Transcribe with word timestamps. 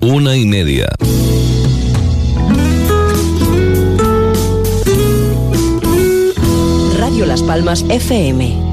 Una 0.00 0.36
y 0.36 0.46
media. 0.46 0.88
Radio 6.98 7.26
Las 7.26 7.42
Palmas 7.42 7.84
FM. 7.88 8.63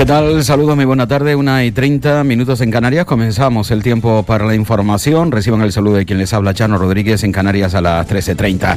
¿Qué 0.00 0.06
tal? 0.06 0.42
Saludos, 0.44 0.76
muy 0.76 0.86
buena 0.86 1.06
tarde. 1.06 1.36
Una 1.36 1.62
y 1.62 1.72
treinta 1.72 2.24
minutos 2.24 2.62
en 2.62 2.70
Canarias. 2.70 3.04
Comenzamos 3.04 3.70
el 3.70 3.82
tiempo 3.82 4.22
para 4.22 4.46
la 4.46 4.54
información. 4.54 5.30
Reciban 5.30 5.60
el 5.60 5.72
saludo 5.72 5.96
de 5.96 6.06
quien 6.06 6.18
les 6.18 6.32
habla, 6.32 6.54
Chano 6.54 6.78
Rodríguez, 6.78 7.22
en 7.22 7.32
Canarias 7.32 7.74
a 7.74 7.82
las 7.82 8.08
13.30. 8.08 8.76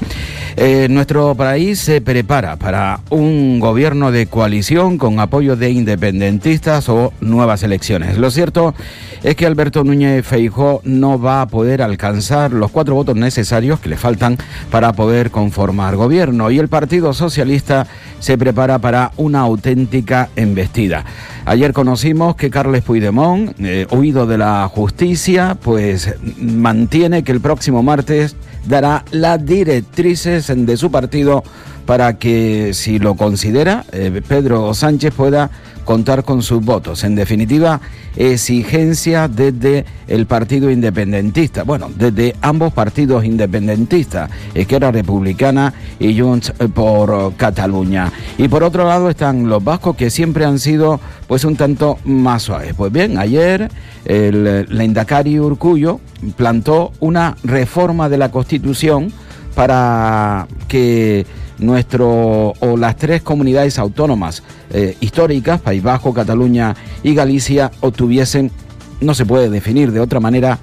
Eh, 0.58 0.88
nuestro 0.90 1.34
país 1.34 1.80
se 1.80 2.02
prepara 2.02 2.58
para 2.58 3.00
un 3.10 3.62
gobierno 3.62 4.12
de 4.12 4.28
coalición 4.28 4.98
con 4.98 5.22
apoyo 5.22 5.56
de 5.56 5.72
independentistas 5.72 6.90
o 6.90 7.14
nuevas 7.22 7.64
elecciones. 7.64 8.18
Lo 8.18 8.30
cierto 8.30 8.76
es 9.24 9.38
que 9.38 9.46
Alberto 9.46 9.86
Núñez 9.86 10.26
Feijó 10.26 10.82
no 10.84 11.22
va 11.22 11.42
a 11.42 11.48
poder 11.48 11.82
alcanzar 11.82 12.52
los 12.52 12.70
cuatro 12.70 12.96
votos 12.96 13.16
necesarios 13.16 13.80
que 13.80 13.88
le 13.88 13.96
faltan 13.96 14.38
para 14.70 14.92
poder 14.92 15.32
conformar 15.32 15.96
gobierno 15.96 16.52
y 16.52 16.60
el 16.60 16.68
Partido 16.68 17.14
Socialista 17.14 17.88
se 18.20 18.38
prepara 18.38 18.80
para 18.80 19.12
una 19.16 19.40
auténtica 19.40 20.30
embestida. 20.36 21.06
Ayer 21.46 21.74
conocimos 21.74 22.36
que 22.36 22.50
Carles 22.50 22.84
Puigdemont, 22.84 23.54
eh, 23.60 23.86
huido 23.92 24.26
de 24.26 24.38
la 24.38 24.68
justicia, 24.68 25.58
pues 25.62 26.16
mantiene 26.40 27.24
que 27.24 27.32
el 27.32 27.42
próximo 27.42 27.84
martes 27.84 28.36
dará 28.66 29.04
las 29.12 29.46
directrices 29.46 30.52
de 30.56 30.78
su 30.78 30.90
partido 30.90 31.44
para 31.86 32.18
que, 32.18 32.74
si 32.74 32.98
lo 33.00 33.16
considera, 33.16 33.84
eh, 33.92 34.22
Pedro 34.26 34.74
Sánchez 34.74 35.14
pueda 35.14 35.50
contar 35.84 36.24
con 36.24 36.42
sus 36.42 36.64
votos. 36.64 37.04
En 37.04 37.16
definitiva, 37.16 37.82
exigencia 38.16 39.28
desde 39.28 39.86
el 40.08 40.26
Partido 40.26 40.70
Independentista, 40.70 41.64
bueno, 41.64 41.90
desde 41.96 42.36
ambos 42.42 42.74
partidos 42.74 43.26
independentistas, 43.26 44.30
Esquerra 44.54 44.92
Republicana 44.92 45.74
y 46.00 46.20
Junts 46.20 46.54
por 46.74 47.36
Cataluña. 47.36 48.12
Y 48.38 48.48
por 48.48 48.64
otro 48.64 48.86
lado 48.86 49.10
están 49.10 49.48
los 49.50 49.64
vascos 49.64 49.96
que 49.96 50.10
siempre 50.10 50.46
han 50.46 50.60
sido 50.60 51.00
pues 51.28 51.44
un 51.44 51.56
tanto 51.56 51.98
más 52.06 52.44
suaves. 52.44 52.74
Pues 52.76 52.92
bien, 52.92 53.18
ayer 53.18 53.70
el 54.06 54.66
Lendakari 54.70 55.40
Urcuyo 55.40 56.00
plantó 56.36 56.92
una 57.00 57.36
reforma 57.44 58.10
de 58.10 58.18
la 58.18 58.32
Constitución 58.32 59.12
para 59.56 60.48
que 60.68 61.26
nuestro 61.60 62.54
o 62.60 62.78
las 62.78 62.96
tres 62.96 63.22
comunidades 63.22 63.80
autónomas 63.80 64.44
eh, 64.72 64.96
históricas, 65.00 65.62
País 65.62 65.84
Bajo, 65.84 66.14
Cataluña 66.14 66.76
y 67.04 67.14
Galicia, 67.14 67.72
obtuviesen, 67.82 68.52
no 69.02 69.14
se 69.14 69.26
puede 69.26 69.50
definir 69.50 69.92
de 69.92 70.00
otra 70.00 70.20
manera, 70.20 70.60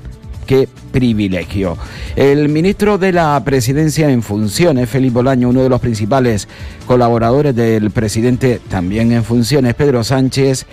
que 0.47 0.69
privilegio. 0.91 1.77
El 2.17 2.49
ministro 2.49 2.99
de 2.99 3.13
la 3.13 3.41
Presidencia 3.45 4.11
en 4.11 4.23
funciones, 4.23 4.89
Felipe 4.89 5.15
Bolaño, 5.15 5.49
uno 5.49 5.63
de 5.63 5.69
los 5.69 5.81
principales 5.81 6.49
colaboradores 6.87 7.55
del 7.55 7.93
presidente 7.93 8.61
también 8.69 9.13
en 9.13 9.23
funciones, 9.23 9.75
Pedro 9.75 10.03
Sánchez, 10.03 10.67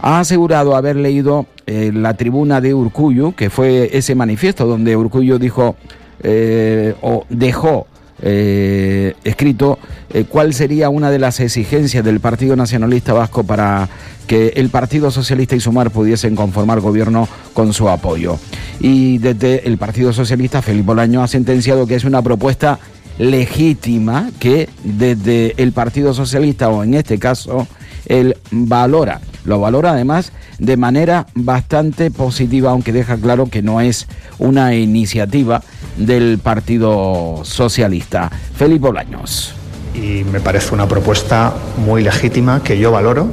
ha 0.00 0.20
asegurado 0.20 0.76
haber 0.76 0.96
leído 0.96 1.46
eh, 1.66 1.90
la 1.92 2.14
tribuna 2.14 2.60
de 2.60 2.74
Urcuyo, 2.74 3.34
que 3.34 3.50
fue 3.50 3.90
ese 3.96 4.14
manifiesto 4.14 4.66
donde 4.66 4.96
Urcuyo 4.96 5.38
dijo 5.38 5.76
eh, 6.22 6.94
o 7.02 7.24
dejó 7.28 7.88
eh, 8.22 9.14
escrito 9.24 9.78
eh, 10.10 10.24
cuál 10.28 10.54
sería 10.54 10.88
una 10.88 11.10
de 11.10 11.18
las 11.18 11.40
exigencias 11.40 12.04
del 12.04 12.20
Partido 12.20 12.56
Nacionalista 12.56 13.12
Vasco 13.12 13.44
para 13.44 13.88
que 14.26 14.54
el 14.56 14.70
Partido 14.70 15.10
Socialista 15.10 15.56
y 15.56 15.60
Sumar 15.60 15.90
pudiesen 15.90 16.36
conformar 16.36 16.80
gobierno 16.80 17.28
con 17.52 17.72
su 17.72 17.88
apoyo. 17.88 18.38
Y 18.80 19.18
desde 19.18 19.66
el 19.66 19.78
Partido 19.78 20.12
Socialista, 20.12 20.62
Felipe 20.62 20.86
Bolaño 20.86 21.22
ha 21.22 21.28
sentenciado 21.28 21.86
que 21.86 21.96
es 21.96 22.04
una 22.04 22.22
propuesta 22.22 22.78
legítima 23.18 24.30
que 24.38 24.68
desde 24.82 25.54
el 25.62 25.72
Partido 25.72 26.14
Socialista, 26.14 26.68
o 26.68 26.82
en 26.82 26.94
este 26.94 27.18
caso, 27.18 27.66
él 28.06 28.36
valora. 28.50 29.20
Lo 29.44 29.60
valora 29.60 29.92
además 29.92 30.32
de 30.58 30.76
manera 30.76 31.26
bastante 31.34 32.10
positiva, 32.10 32.70
aunque 32.70 32.92
deja 32.92 33.16
claro 33.16 33.46
que 33.46 33.62
no 33.62 33.80
es 33.80 34.06
una 34.38 34.74
iniciativa 34.74 35.62
del 35.96 36.38
Partido 36.38 37.40
Socialista. 37.44 38.30
Felipe 38.56 38.86
Bolaños. 38.86 39.54
Y 39.94 40.24
me 40.24 40.40
parece 40.40 40.74
una 40.74 40.88
propuesta 40.88 41.54
muy 41.86 42.02
legítima 42.02 42.62
que 42.62 42.78
yo 42.78 42.90
valoro 42.90 43.28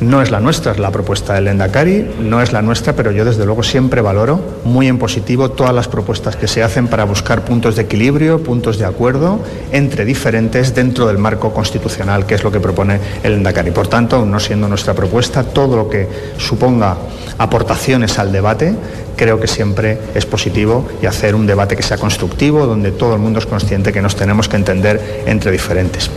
no 0.00 0.22
es 0.22 0.30
la 0.30 0.40
nuestra, 0.40 0.72
es 0.72 0.78
la 0.78 0.90
propuesta 0.90 1.34
del 1.34 1.48
Endacari, 1.48 2.06
no 2.20 2.42
es 2.42 2.52
la 2.52 2.62
nuestra, 2.62 2.94
pero 2.94 3.12
yo 3.12 3.24
desde 3.24 3.44
luego 3.44 3.62
siempre 3.62 4.00
valoro 4.00 4.40
muy 4.64 4.88
en 4.88 4.98
positivo 4.98 5.50
todas 5.50 5.74
las 5.74 5.88
propuestas 5.88 6.36
que 6.36 6.48
se 6.48 6.62
hacen 6.62 6.88
para 6.88 7.04
buscar 7.04 7.44
puntos 7.44 7.76
de 7.76 7.82
equilibrio, 7.82 8.42
puntos 8.42 8.78
de 8.78 8.84
acuerdo 8.84 9.40
entre 9.72 10.04
diferentes 10.04 10.74
dentro 10.74 11.06
del 11.06 11.18
marco 11.18 11.52
constitucional, 11.52 12.26
que 12.26 12.34
es 12.34 12.44
lo 12.44 12.50
que 12.50 12.60
propone 12.60 12.98
el 13.22 13.34
Endacari. 13.34 13.70
Por 13.70 13.88
tanto, 13.88 14.24
no 14.24 14.40
siendo 14.40 14.68
nuestra 14.68 14.94
propuesta, 14.94 15.44
todo 15.44 15.76
lo 15.76 15.88
que 15.88 16.08
suponga 16.38 16.96
aportaciones 17.38 18.18
al 18.18 18.32
debate, 18.32 18.74
creo 19.16 19.40
que 19.40 19.46
siempre 19.46 19.98
es 20.14 20.26
positivo 20.26 20.86
y 21.02 21.06
hacer 21.06 21.34
un 21.34 21.46
debate 21.46 21.76
que 21.76 21.82
sea 21.82 21.98
constructivo, 21.98 22.66
donde 22.66 22.92
todo 22.92 23.14
el 23.14 23.20
mundo 23.20 23.38
es 23.38 23.46
consciente 23.46 23.92
que 23.92 24.02
nos 24.02 24.16
tenemos 24.16 24.48
que 24.48 24.56
entender 24.56 25.22
entre 25.26 25.50
diferentes. 25.50 26.10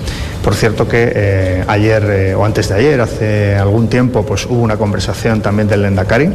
Por 0.44 0.56
cierto 0.56 0.88
que 0.88 1.12
eh, 1.14 1.64
ayer 1.68 2.04
eh, 2.10 2.36
o 2.36 2.46
antes 2.46 2.70
de 2.70 2.76
ayer, 2.76 3.02
hace 3.02 3.58
algún 3.68 3.88
tiempo, 3.88 4.26
pues 4.26 4.46
hubo 4.46 4.62
una 4.62 4.78
conversación 4.78 5.42
también 5.42 5.68
del 5.68 5.84
Lendakari 5.84 6.30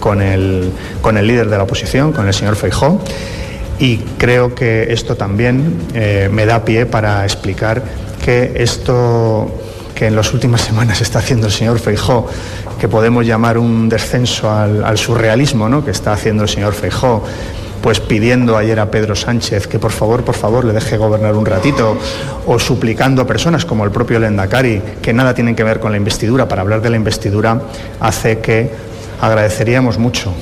con 0.00 0.22
el, 0.22 0.70
con 1.00 1.16
el 1.16 1.26
líder 1.26 1.48
de 1.48 1.56
la 1.56 1.64
oposición, 1.64 2.12
con 2.12 2.26
el 2.26 2.34
señor 2.34 2.56
Feijó, 2.56 3.00
y 3.78 3.98
creo 4.18 4.54
que 4.54 4.92
esto 4.92 5.16
también 5.16 5.78
eh, 5.94 6.28
me 6.30 6.46
da 6.46 6.64
pie 6.64 6.86
para 6.86 7.24
explicar 7.24 7.82
que 8.24 8.52
esto 8.56 9.50
que 9.94 10.06
en 10.06 10.16
las 10.16 10.32
últimas 10.34 10.60
semanas 10.68 11.00
está 11.00 11.20
haciendo 11.20 11.46
el 11.46 11.52
señor 11.52 11.78
Feijó, 11.78 12.26
que 12.80 12.88
podemos 12.88 13.26
llamar 13.26 13.58
un 13.58 13.88
descenso 13.88 14.50
al, 14.50 14.84
al 14.84 14.98
surrealismo 14.98 15.68
¿no? 15.68 15.84
que 15.84 15.90
está 15.90 16.12
haciendo 16.12 16.42
el 16.42 16.48
señor 16.48 16.74
Feijó, 16.74 17.24
pues 17.84 18.00
pidiendo 18.00 18.56
ayer 18.56 18.80
a 18.80 18.90
Pedro 18.90 19.14
Sánchez 19.14 19.66
que 19.66 19.78
por 19.78 19.92
favor, 19.92 20.24
por 20.24 20.34
favor, 20.34 20.64
le 20.64 20.72
deje 20.72 20.96
gobernar 20.96 21.34
un 21.34 21.44
ratito, 21.44 21.98
o 22.46 22.58
suplicando 22.58 23.20
a 23.20 23.26
personas 23.26 23.66
como 23.66 23.84
el 23.84 23.90
propio 23.90 24.18
Lendakari, 24.18 24.80
que 25.02 25.12
nada 25.12 25.34
tienen 25.34 25.54
que 25.54 25.64
ver 25.64 25.80
con 25.80 25.90
la 25.92 25.98
investidura, 25.98 26.48
para 26.48 26.62
hablar 26.62 26.80
de 26.80 26.88
la 26.88 26.96
investidura, 26.96 27.60
hace 28.00 28.38
que 28.38 28.70
agradeceríamos 29.20 29.98
mucho 29.98 30.32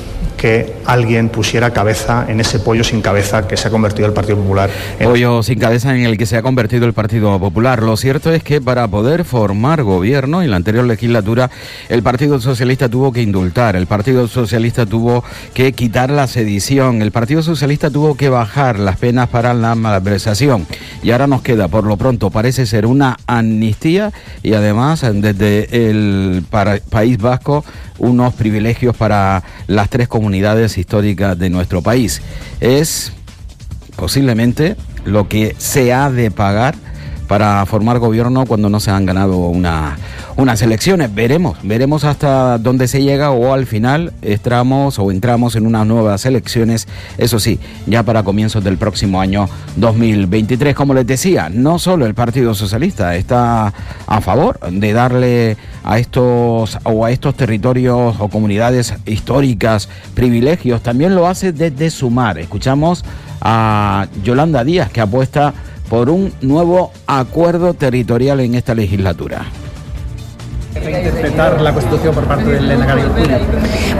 que 0.43 0.75
alguien 0.87 1.29
pusiera 1.29 1.71
cabeza 1.71 2.27
en 2.29 2.41
ese 2.41 2.59
pollo 2.59 2.83
sin 2.83 3.01
cabeza 3.01 3.47
que 3.47 3.57
se 3.57 3.69
ha 3.69 3.71
convertido 3.71 4.09
el 4.09 4.13
Partido 4.13 4.39
Popular. 4.39 4.71
Pollo 5.01 5.41
sin 5.45 5.61
cabeza 5.61 5.95
en 5.95 6.05
el 6.05 6.19
que 6.19 6.27
se 6.27 6.37
ha 6.37 6.43
convertido 6.43 6.85
el 6.85 6.95
Partido 6.95 7.39
Popular. 7.39 7.81
Lo 7.81 7.97
cierto 7.97 8.33
es 8.33 8.43
que 8.43 8.61
para 8.61 8.89
poder 8.89 9.25
formar 9.25 9.85
gobierno 9.85 10.43
en 10.43 10.51
la 10.51 10.57
anterior 10.57 10.85
legislatura 10.85 11.49
el 11.89 12.03
Partido 12.03 12.41
Socialista 12.41 12.89
tuvo 12.89 13.13
que 13.13 13.23
indultar, 13.23 13.77
el 13.77 13.87
Partido 13.87 14.27
Socialista 14.27 14.85
tuvo 14.85 15.23
que 15.55 15.75
quitar 15.75 16.11
la 16.11 16.27
sedición, 16.27 17.03
el 17.03 17.13
Partido 17.13 17.45
Socialista 17.45 17.89
tuvo 17.89 18.17
que 18.17 18.29
bajar 18.29 18.81
las 18.81 18.97
penas 18.97 19.29
para 19.29 19.55
la 19.55 19.77
malversación 19.77 20.67
y 21.05 21.13
ahora 21.13 21.29
nos 21.29 21.43
queda 21.43 21.69
por 21.69 21.85
lo 21.85 21.97
pronto 21.97 22.31
parece 22.31 22.67
ser 22.67 22.87
una 22.87 23.17
amnistía 23.29 24.11
y 24.43 24.55
además 24.55 25.07
desde 25.09 25.89
el 25.89 26.43
País 26.91 27.19
Vasco 27.19 27.65
unos 28.03 28.35
privilegios 28.35 28.97
para 28.97 29.43
las 29.69 29.89
tres 29.89 30.09
comunidades 30.09 30.77
históricas 30.77 31.39
de 31.39 31.49
nuestro 31.49 31.83
país. 31.83 32.21
Es 32.61 33.13
posiblemente 33.97 34.77
lo 35.05 35.29
que 35.29 35.55
se 35.59 35.93
ha 35.93 36.11
de 36.11 36.31
pagar 36.31 36.75
para 37.33 37.65
formar 37.65 37.99
gobierno 37.99 38.45
cuando 38.45 38.69
no 38.69 38.79
se 38.79 38.91
han 38.91 39.07
ganado 39.07 39.39
una, 39.39 39.97
unas 40.37 40.61
elecciones. 40.61 41.15
Veremos, 41.15 41.57
veremos 41.63 42.05
hasta 42.05 42.59
dónde 42.59 42.89
se 42.89 43.03
llega 43.03 43.31
o 43.31 43.55
al 43.55 43.65
final 43.65 44.13
entramos 44.21 44.99
o 44.99 45.11
entramos 45.11 45.57
en 45.57 45.67
unas 45.67 45.87
nuevas 45.87 46.27
elecciones, 46.27 46.87
eso 47.17 47.41
sí, 47.41 47.59
ya 47.87 48.03
para 48.03 48.23
comienzos 48.23 48.63
del 48.63 48.77
próximo 48.77 49.19
año 49.19 49.49
2023. 49.77 50.75
Como 50.75 50.93
les 50.93 51.07
decía, 51.07 51.49
no 51.49 51.79
solo 51.79 52.05
el 52.05 52.13
Partido 52.13 52.55
Socialista 52.55 53.17
está 53.17 53.73
a 54.07 54.21
favor 54.21 54.61
de 54.71 54.93
darle 54.93 55.57
a 55.85 55.99
estos 55.99 56.79
o 56.83 57.07
a 57.07 57.13
estos 57.13 57.35
territorios 57.35 58.15
o 58.19 58.29
comunidades 58.29 58.93
históricas 59.07 59.89
privilegios, 60.13 60.83
también 60.83 61.15
lo 61.15 61.27
hace 61.27 61.55
desde 61.55 61.89
Sumar. 61.89 62.39
Escuchamos 62.39 63.07
a 63.41 64.07
Yolanda 64.23 64.65
Díaz 64.65 64.91
que 64.93 65.01
apuesta 65.01 65.55
por 65.93 66.09
un 66.09 66.33
nuevo 66.41 66.91
acuerdo 67.07 67.75
territorial 67.75 68.41
en 68.41 68.55
esta 68.55 68.75
legislatura. 68.75 69.45
Reinterpretar 70.75 71.61
la 71.61 71.73
Constitución 71.73 72.15
por 72.15 72.25
parte 72.25 72.51
del 72.51 72.69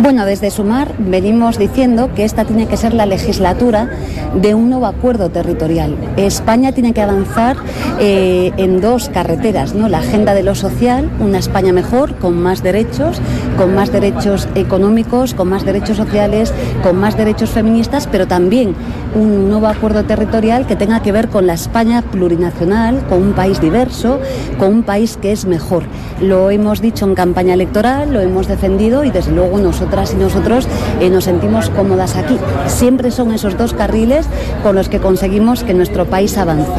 Bueno, 0.01 0.25
desde 0.25 0.51
Sumar 0.51 0.93
venimos 0.99 1.59
diciendo 1.59 2.11
que 2.15 2.25
esta 2.25 2.45
tiene 2.45 2.67
que 2.67 2.77
ser 2.77 2.95
la 2.95 3.07
legislatura 3.07 3.91
de 4.35 4.55
un 4.55 4.71
nuevo 4.71 4.87
acuerdo 4.87 5.31
territorial. 5.31 5.97
España 6.17 6.73
tiene 6.73 6.93
que 6.93 7.03
avanzar 7.03 7.57
eh, 8.01 8.53
en 8.57 8.81
dos 8.81 9.09
carreteras, 9.11 9.75
¿no? 9.75 9.89
La 9.89 9.99
agenda 9.99 10.35
de 10.35 10.43
lo 10.43 10.55
social, 10.55 11.11
una 11.21 11.39
España 11.39 11.73
mejor, 11.73 12.17
con 12.17 12.41
más 12.41 12.63
derechos, 12.63 13.21
con 13.57 13.75
más 13.75 13.93
derechos 13.93 14.49
económicos, 14.55 15.35
con 15.35 15.49
más 15.49 15.65
derechos 15.65 15.97
sociales, 15.97 16.53
con 16.83 16.99
más 16.99 17.17
derechos 17.17 17.51
feministas, 17.51 18.09
pero 18.11 18.27
también 18.27 18.75
un 19.15 19.49
nuevo 19.51 19.67
acuerdo 19.67 20.05
territorial 20.05 20.67
que 20.67 20.77
tenga 20.77 21.03
que 21.03 21.13
ver 21.13 21.29
con 21.29 21.47
la 21.47 21.55
España 21.55 22.03
plurinacional, 22.03 23.07
con 23.09 23.23
un 23.23 23.33
país 23.33 23.61
diverso, 23.61 24.19
con 24.59 24.73
un 24.75 24.83
país 24.83 25.19
que 25.21 25.33
es 25.33 25.45
mejor. 25.45 25.85
Lo 26.21 26.51
dicho 26.81 27.07
en 27.07 27.15
campaña 27.15 27.55
electoral, 27.55 28.13
lo 28.13 28.21
hemos 28.21 28.47
defendido 28.47 29.05
y 29.05 29.11
desde 29.11 29.33
luego 29.33 29.59
nosotras 29.59 30.13
y 30.15 30.17
nosotros 30.17 30.69
eh, 31.01 31.11
nos 31.11 31.25
sentimos 31.25 31.71
cómodas 31.71 32.17
aquí. 32.17 32.39
Siempre 32.67 33.11
son 33.11 33.33
esos 33.33 33.59
dos 33.59 33.75
carriles 33.75 34.27
con 34.63 34.75
los 34.77 34.89
que 34.89 34.99
conseguimos 34.99 35.65
que 35.65 35.75
nuestro 35.75 36.07
país 36.07 36.37
avance. 36.39 36.71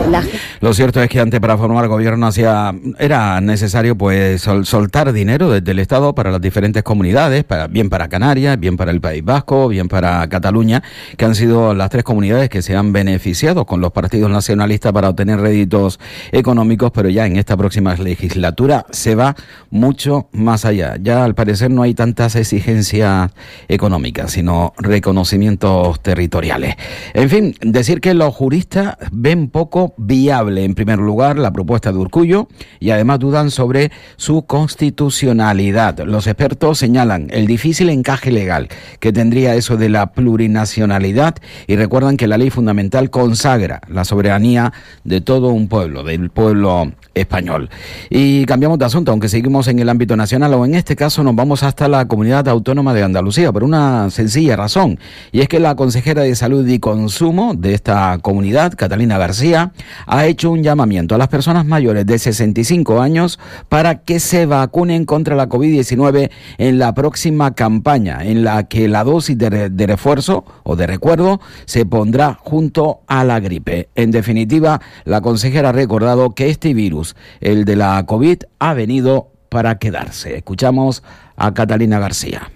Lo 0.62 0.74
cierto 0.74 1.01
es 1.01 1.09
que 1.09 1.19
antes 1.19 1.39
para 1.39 1.57
formar 1.57 1.88
gobierno 1.88 2.27
hacía, 2.27 2.74
era 2.97 3.41
necesario 3.41 3.97
pues 3.97 4.41
soltar 4.41 5.12
dinero 5.12 5.50
desde 5.50 5.71
el 5.71 5.80
Estado 5.80 6.15
para 6.15 6.31
las 6.31 6.41
diferentes 6.41 6.83
comunidades, 6.83 7.45
bien 7.69 7.89
para 7.89 8.07
Canarias, 8.07 8.59
bien 8.59 8.77
para 8.77 8.91
el 8.91 9.01
País 9.01 9.24
Vasco, 9.24 9.68
bien 9.68 9.88
para 9.88 10.27
Cataluña, 10.29 10.83
que 11.18 11.25
han 11.25 11.36
sido 11.36 11.74
las 11.74 11.89
tres 11.89 12.03
comunidades 12.03 12.50
que 12.50 12.62
se 12.62 12.75
han 12.75 12.94
beneficiado 12.94 13.65
con 13.65 13.81
los 13.81 13.91
partidos 13.91 14.29
nacionalistas 14.29 14.91
para 14.94 15.09
obtener 15.09 15.39
réditos 15.39 16.00
económicos, 16.31 16.91
pero 16.91 17.09
ya 17.09 17.25
en 17.25 17.36
esta 17.36 17.57
próxima 17.57 17.95
legislatura 17.95 18.86
se 18.91 19.15
va 19.15 19.36
mucho 19.73 20.29
más 20.31 20.65
allá. 20.65 20.97
Ya 21.01 21.25
al 21.25 21.33
parecer 21.33 21.71
no 21.71 21.81
hay 21.81 21.95
tantas 21.95 22.35
exigencias 22.35 23.31
económicas, 23.67 24.31
sino 24.31 24.73
reconocimientos 24.77 25.99
territoriales. 25.99 26.75
En 27.15 27.27
fin, 27.27 27.55
decir 27.59 27.99
que 27.99 28.13
los 28.13 28.35
juristas 28.35 28.97
ven 29.11 29.49
poco 29.49 29.95
viable, 29.97 30.63
en 30.63 30.75
primer 30.75 30.99
lugar, 30.99 31.39
la 31.39 31.51
propuesta 31.51 31.91
de 31.91 31.97
Urcullo 31.97 32.47
y 32.79 32.91
además 32.91 33.17
dudan 33.17 33.49
sobre 33.49 33.91
su 34.15 34.43
constitucionalidad. 34.45 35.97
Los 36.05 36.27
expertos 36.27 36.77
señalan 36.77 37.27
el 37.31 37.47
difícil 37.47 37.89
encaje 37.89 38.31
legal 38.31 38.69
que 38.99 39.11
tendría 39.11 39.55
eso 39.55 39.75
de 39.75 39.89
la 39.89 40.11
plurinacionalidad 40.11 41.35
y 41.65 41.77
recuerdan 41.77 42.15
que 42.15 42.27
la 42.27 42.37
ley 42.37 42.51
fundamental 42.51 43.09
consagra 43.09 43.81
la 43.87 44.05
soberanía 44.05 44.71
de 45.03 45.19
todo 45.21 45.49
un 45.49 45.67
pueblo, 45.67 46.03
del 46.03 46.29
pueblo 46.29 46.91
español. 47.15 47.69
Y 48.09 48.45
cambiamos 48.45 48.77
de 48.77 48.85
asunto, 48.85 49.11
aunque 49.11 49.29
seguimos 49.29 49.62
en 49.68 49.80
el 49.80 49.89
ámbito 49.89 50.15
nacional, 50.15 50.54
o 50.54 50.65
en 50.65 50.75
este 50.75 50.95
caso 50.95 51.24
nos 51.24 51.36
vamos 51.36 51.63
hasta 51.63 51.88
la 51.88 52.07
comunidad 52.07 52.48
autónoma 52.48 52.94
de 52.94 53.04
Andalucía, 53.04 53.51
por 53.51 53.63
una 53.63 54.10
sencilla 54.10 54.56
razón, 54.56 55.00
y 55.31 55.42
es 55.42 55.48
que 55.48 55.60
la 55.60 55.75
consejera 55.75 56.24
de 56.24 56.36
Salud 56.36 56.68
y 56.68 56.80
Consumo 56.80 57.54
de 57.54 57.74
esta 57.74 58.18
comunidad, 58.21 58.74
Catalina 58.75 59.18
García, 59.18 59.74
ha 60.07 60.25
hecho 60.25 60.51
un 60.51 60.63
llamamiento 60.63 61.15
a 61.15 61.18
las 61.18 61.27
personas 61.27 61.65
mayores 61.65 62.06
de 62.06 62.19
65 62.19 63.01
años 63.01 63.39
para 63.69 64.04
que 64.04 64.19
se 64.19 64.45
vacunen 64.45 65.06
contra 65.06 65.36
la 65.36 65.50
COVID-19 65.50 66.30
en 66.57 66.80
la 66.80 66.94
próxima 66.94 67.54
campaña, 67.54 68.24
en 68.24 68.44
la 68.44 68.63
que 68.63 68.88
la 68.88 69.04
dosis 69.04 69.38
de, 69.38 69.69
de 69.69 69.88
refuerzo 69.88 70.45
o 70.63 70.75
de 70.75 70.88
recuerdo 70.88 71.42
se 71.65 71.86
pondrá 71.86 72.38
junto 72.42 73.01
a 73.07 73.24
la 73.24 73.39
gripe. 73.39 73.89
En 73.95 74.12
definitiva, 74.12 74.81
la 75.06 75.21
consejera 75.21 75.69
ha 75.69 75.74
recordado 75.74 76.31
que 76.31 76.50
este 76.50 76.74
virus 76.74 77.15
el 77.42 77.65
de 77.65 77.75
la 77.75 78.06
COVID, 78.06 78.44
ha 78.60 78.74
venido 78.74 79.32
para 79.53 79.77
quedarse. 79.77 80.35
Escuchamos 80.35 81.03
a 81.38 81.53
Catalina 81.53 82.00
García. 82.00 82.50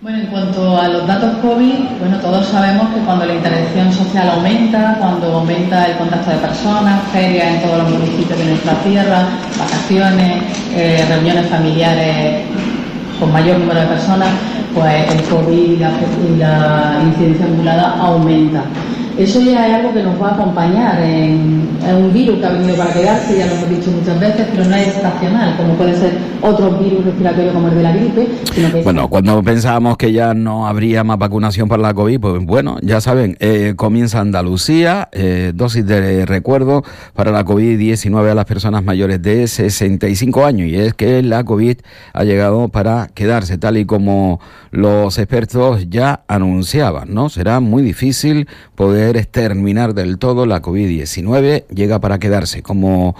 Bueno, 0.00 0.18
en 0.18 0.26
cuanto 0.26 0.78
a 0.78 0.86
los 0.86 1.06
datos 1.06 1.38
COVID, 1.38 1.98
bueno, 1.98 2.18
todos 2.20 2.46
sabemos 2.46 2.94
que 2.94 3.00
cuando 3.00 3.24
la 3.26 3.34
intervención 3.34 3.92
social 3.92 4.28
aumenta, 4.30 4.96
cuando 5.00 5.32
aumenta 5.32 5.86
el 5.86 5.96
contacto 5.96 6.30
de 6.30 6.36
personas, 6.36 7.02
ferias 7.10 7.54
en 7.54 7.62
todos 7.62 7.78
los 7.82 7.90
municipios 7.90 8.38
de 8.38 8.44
nuestra 8.44 8.74
tierra, 8.84 9.26
vacaciones, 9.58 10.42
eh, 10.74 11.04
reuniones 11.08 11.46
familiares 11.48 12.44
con 13.18 13.32
mayor 13.32 13.58
número 13.58 13.80
de 13.80 13.86
personas, 13.86 14.28
pues 14.74 15.10
el 15.10 15.22
COVID 15.22 15.72
y 15.72 15.76
la, 15.78 15.90
y 15.90 16.36
la 16.36 17.00
incidencia 17.02 17.46
acumulada 17.46 17.96
aumenta. 17.98 18.62
Eso 19.18 19.40
ya 19.40 19.68
es 19.68 19.74
algo 19.74 19.94
que 19.94 20.02
nos 20.02 20.20
va 20.20 20.30
a 20.30 20.34
acompañar. 20.34 21.00
En, 21.00 21.64
un 21.84 22.12
virus 22.14 22.38
que 22.38 22.46
ha 22.46 22.50
venido 22.50 22.76
para 22.76 22.92
quedarse, 22.92 23.36
ya 23.36 23.46
lo 23.46 23.52
hemos 23.56 23.68
dicho 23.68 23.90
muchas 23.90 24.18
veces, 24.18 24.46
pero 24.50 24.64
no 24.64 24.74
es 24.74 24.88
estacional, 24.88 25.56
como 25.56 25.74
puede 25.74 25.94
ser 25.94 26.14
otro 26.40 26.70
virus 26.78 27.04
respiratorio 27.04 27.52
como 27.52 27.68
el 27.68 27.74
de 27.74 27.82
la 27.82 27.92
gripe. 27.92 28.28
bueno, 28.82 29.08
cuando 29.08 29.42
pensábamos 29.42 29.98
que 29.98 30.10
ya 30.10 30.32
no 30.32 30.66
habría 30.66 31.04
más 31.04 31.18
vacunación 31.18 31.68
para 31.68 31.82
la 31.82 31.92
COVID, 31.92 32.20
pues 32.20 32.44
bueno, 32.44 32.78
ya 32.80 33.02
saben, 33.02 33.36
eh, 33.40 33.74
comienza 33.76 34.20
Andalucía, 34.20 35.10
eh, 35.12 35.52
dosis 35.54 35.86
de 35.86 36.24
recuerdo 36.24 36.84
para 37.12 37.32
la 37.32 37.44
COVID-19 37.44 38.30
a 38.30 38.34
las 38.34 38.46
personas 38.46 38.82
mayores 38.82 39.20
de 39.20 39.46
65 39.46 40.46
años. 40.46 40.68
Y 40.68 40.76
es 40.76 40.94
que 40.94 41.22
la 41.22 41.44
COVID 41.44 41.76
ha 42.14 42.24
llegado 42.24 42.68
para 42.68 43.08
quedarse, 43.12 43.58
tal 43.58 43.76
y 43.76 43.84
como 43.84 44.40
los 44.70 45.18
expertos 45.18 45.88
ya 45.90 46.22
anunciaban, 46.28 47.12
¿no? 47.12 47.28
Será 47.28 47.60
muy 47.60 47.82
difícil 47.82 48.48
poder 48.74 49.03
exterminar 49.10 49.94
del 49.94 50.18
todo 50.18 50.46
la 50.46 50.62
COVID-19, 50.62 51.66
llega 51.68 52.00
para 52.00 52.18
quedarse, 52.18 52.62
como 52.62 53.14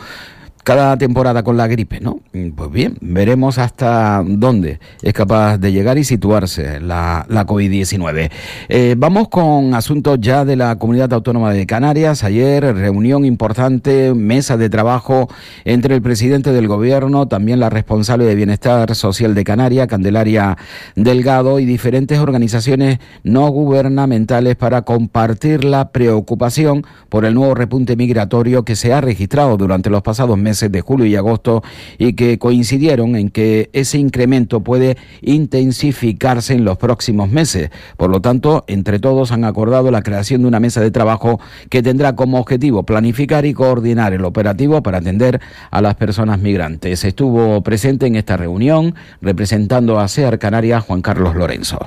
cada 0.65 0.97
temporada 0.97 1.43
con 1.43 1.59
la 1.59 1.67
gripe, 1.67 2.01
¿no? 2.01 2.21
Pues 2.57 2.71
bien, 2.71 2.97
veremos 3.03 3.59
hasta 3.59 4.25
dónde 4.27 4.81
es 5.03 5.13
capaz 5.13 5.59
de 5.59 5.73
llegar 5.73 5.99
y 5.99 6.05
situarse 6.05 6.81
la, 6.81 7.27
la 7.29 7.47
COVID-19. 7.47 8.31
Eh, 8.71 8.95
vamos 8.97 9.29
con 9.29 9.75
asuntos 9.75 10.19
ya 10.21 10.47
de 10.47 10.57
la 10.57 10.77
Comunidad 10.77 11.13
Autónoma 11.13 11.53
de 11.53 11.67
Canarias. 11.67 12.25
Ayer 12.25 12.75
reunión 12.75 13.27
importante, 13.27 14.15
mesa 14.15 14.57
de 14.57 14.71
trabajo 14.71 15.29
entre 15.67 15.95
el 15.95 16.01
presidente 16.01 16.51
del 16.51 16.67
gobierno, 16.67 17.29
también 17.29 17.61
la 17.61 17.69
responsable 17.69 18.25
de 18.25 18.35
Bienestar 18.35 18.95
Social 18.95 19.35
de 19.35 19.45
Canarias, 19.45 19.87
Candelaria 19.87 20.57
Delgado, 20.97 21.59
y 21.59 21.67
diferentes 21.67 22.19
organizaciones 22.19 23.01
no 23.23 23.49
gubernamentales 23.49 24.57
para 24.57 24.83
compartir 24.83 25.65
la 25.65 25.91
preocupación 25.91 26.87
por 27.11 27.27
el 27.27 27.35
nuevo 27.35 27.55
repunte 27.55 27.97
migratorio 27.97 28.65
que 28.65 28.77
se 28.77 28.95
ha 28.95 29.03
registrado 29.03 29.59
durante 29.59 29.91
los 29.91 30.01
pasados 30.01 30.39
meses 30.39 30.54
de 30.61 30.81
julio 30.81 31.07
y 31.07 31.17
agosto 31.17 31.63
y 31.99 32.15
que 32.15 32.39
coincidieron 32.39 33.17
en 33.17 33.31
que 33.31 33.71
ese 33.73 33.99
incremento 33.99 34.61
puede 34.61 34.97
intensificarse 35.21 36.55
en 36.55 36.65
los 36.65 36.79
próximos 36.79 37.29
meses. 37.29 37.71
Por 37.97 38.11
lo 38.11 38.21
tanto, 38.21 38.65
entre 38.67 38.99
todos 38.99 39.33
han 39.33 39.45
acordado 39.45 39.91
la 39.91 40.03
creación 40.03 40.43
de 40.43 40.49
una 40.49 40.61
mesa 40.61 40.81
de 40.81 40.91
trabajo 40.91 41.41
que 41.69 41.83
tendrá 41.83 42.15
como 42.15 42.39
objetivo 42.39 42.85
planificar 42.85 43.47
y 43.47 43.55
coordinar 43.55 44.13
el 44.13 44.25
operativo 44.25 44.83
para 44.83 44.99
atender 44.99 45.41
a 45.71 45.81
las 45.81 45.95
personas 45.95 46.39
migrantes. 46.41 47.05
Estuvo 47.05 47.63
presente 47.63 48.07
en 48.07 48.17
esta 48.17 48.37
reunión 48.37 48.95
representando 49.21 49.99
a 49.99 50.09
SEAR 50.09 50.39
Canarias 50.39 50.85
Juan 50.85 51.03
Carlos 51.03 51.35
Lorenzo. 51.35 51.79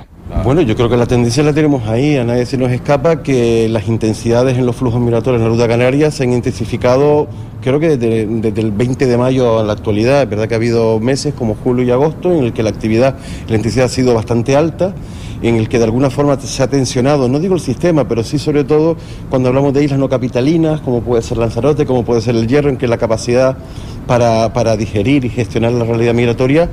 Bueno, 0.44 0.60
yo 0.60 0.76
creo 0.76 0.90
que 0.90 0.96
la 0.96 1.06
tendencia 1.06 1.42
la 1.42 1.54
tenemos 1.54 1.88
ahí, 1.88 2.16
a 2.16 2.24
nadie 2.24 2.44
se 2.44 2.58
nos 2.58 2.70
escapa 2.70 3.22
que 3.22 3.66
las 3.70 3.88
intensidades 3.88 4.58
en 4.58 4.66
los 4.66 4.76
flujos 4.76 5.00
migratorios 5.00 5.40
en 5.40 5.48
la 5.48 5.54
ruta 5.54 5.66
canaria 5.66 6.10
se 6.10 6.24
han 6.24 6.32
intensificado, 6.34 7.28
creo 7.68 7.80
que 7.80 7.98
desde, 7.98 8.60
el 8.62 8.72
20 8.72 9.06
de 9.06 9.18
mayo 9.18 9.58
a 9.58 9.62
la 9.62 9.74
actualidad, 9.74 10.22
es 10.22 10.30
verdad 10.30 10.48
que 10.48 10.54
ha 10.54 10.56
habido 10.56 10.98
meses 11.00 11.34
como 11.34 11.54
julio 11.54 11.84
y 11.84 11.90
agosto 11.90 12.32
en 12.32 12.44
el 12.44 12.54
que 12.54 12.62
la 12.62 12.70
actividad, 12.70 13.16
la 13.46 13.56
intensidad 13.56 13.86
ha 13.86 13.90
sido 13.90 14.14
bastante 14.14 14.56
alta, 14.56 14.94
en 15.42 15.56
el 15.56 15.68
que 15.68 15.76
de 15.76 15.84
alguna 15.84 16.08
forma 16.08 16.40
se 16.40 16.62
ha 16.62 16.68
tensionado, 16.68 17.28
no 17.28 17.38
digo 17.38 17.54
el 17.54 17.60
sistema, 17.60 18.08
pero 18.08 18.24
sí 18.24 18.38
sobre 18.38 18.64
todo 18.64 18.96
cuando 19.28 19.50
hablamos 19.50 19.74
de 19.74 19.84
islas 19.84 20.00
no 20.00 20.08
capitalinas, 20.08 20.80
como 20.80 21.02
puede 21.02 21.20
ser 21.20 21.36
Lanzarote, 21.36 21.84
como 21.84 22.06
puede 22.06 22.22
ser 22.22 22.36
el 22.36 22.48
Hierro, 22.48 22.70
en 22.70 22.78
que 22.78 22.88
la 22.88 22.96
capacidad 22.96 23.58
para, 24.06 24.50
para 24.54 24.74
digerir 24.76 25.26
y 25.26 25.28
gestionar 25.28 25.72
la 25.72 25.84
realidad 25.84 26.14
migratoria 26.14 26.70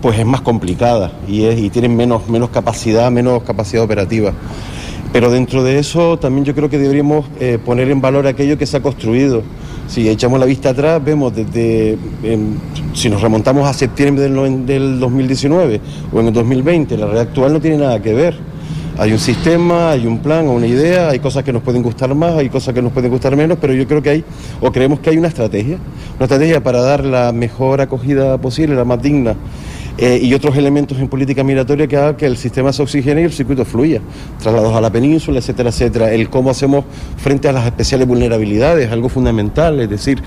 pues 0.00 0.18
es 0.18 0.24
más 0.24 0.40
complicada 0.40 1.12
y, 1.28 1.44
es, 1.44 1.60
y 1.60 1.68
tienen 1.68 1.94
menos, 1.94 2.28
menos 2.28 2.48
capacidad, 2.48 3.10
menos 3.10 3.42
capacidad 3.42 3.84
operativa. 3.84 4.32
Pero 5.12 5.30
dentro 5.30 5.64
de 5.64 5.78
eso 5.78 6.18
también 6.18 6.44
yo 6.44 6.54
creo 6.54 6.70
que 6.70 6.78
deberíamos 6.78 7.26
eh, 7.40 7.58
poner 7.64 7.90
en 7.90 8.00
valor 8.00 8.26
aquello 8.26 8.56
que 8.56 8.66
se 8.66 8.76
ha 8.76 8.82
construido. 8.82 9.42
Si 9.88 10.08
echamos 10.08 10.38
la 10.38 10.46
vista 10.46 10.70
atrás, 10.70 11.02
vemos 11.04 11.34
desde, 11.34 11.98
si 12.94 13.08
nos 13.08 13.20
remontamos 13.20 13.68
a 13.68 13.72
septiembre 13.72 14.22
del, 14.22 14.64
del 14.64 15.00
2019 15.00 15.80
o 16.12 16.20
en 16.20 16.28
el 16.28 16.32
2020, 16.32 16.96
la 16.96 17.06
realidad 17.06 17.28
actual 17.28 17.52
no 17.54 17.60
tiene 17.60 17.78
nada 17.78 18.00
que 18.00 18.14
ver. 18.14 18.38
Hay 18.98 19.12
un 19.12 19.18
sistema, 19.18 19.92
hay 19.92 20.06
un 20.06 20.18
plan, 20.18 20.46
una 20.48 20.66
idea, 20.66 21.08
hay 21.08 21.18
cosas 21.20 21.42
que 21.42 21.52
nos 21.52 21.62
pueden 21.62 21.82
gustar 21.82 22.14
más, 22.14 22.34
hay 22.36 22.48
cosas 22.48 22.74
que 22.74 22.82
nos 22.82 22.92
pueden 22.92 23.10
gustar 23.10 23.34
menos, 23.36 23.58
pero 23.60 23.72
yo 23.72 23.86
creo 23.86 24.02
que 24.02 24.10
hay, 24.10 24.24
o 24.60 24.70
creemos 24.70 25.00
que 25.00 25.10
hay 25.10 25.16
una 25.16 25.28
estrategia, 25.28 25.78
una 26.16 26.24
estrategia 26.24 26.62
para 26.62 26.82
dar 26.82 27.04
la 27.04 27.32
mejor 27.32 27.80
acogida 27.80 28.38
posible, 28.38 28.74
la 28.74 28.84
más 28.84 29.00
digna 29.00 29.36
eh, 29.96 30.18
y 30.22 30.32
otros 30.34 30.56
elementos 30.56 30.98
en 30.98 31.08
política 31.08 31.44
migratoria 31.44 31.86
que 31.86 31.96
haga 31.96 32.16
que 32.16 32.26
el 32.26 32.36
sistema 32.36 32.72
se 32.72 32.82
oxigene 32.82 33.22
y 33.22 33.24
el 33.24 33.32
circuito 33.32 33.64
fluya, 33.64 34.00
traslados 34.40 34.74
a 34.74 34.80
la 34.80 34.90
península, 34.90 35.38
etcétera, 35.38 35.70
etcétera. 35.70 36.12
El 36.12 36.30
cómo 36.30 36.50
hacemos 36.50 36.84
frente 37.16 37.48
a 37.48 37.52
las 37.52 37.66
especiales 37.66 38.06
vulnerabilidades, 38.06 38.90
algo 38.90 39.08
fundamental, 39.08 39.80
es 39.80 39.90
decir, 39.90 40.22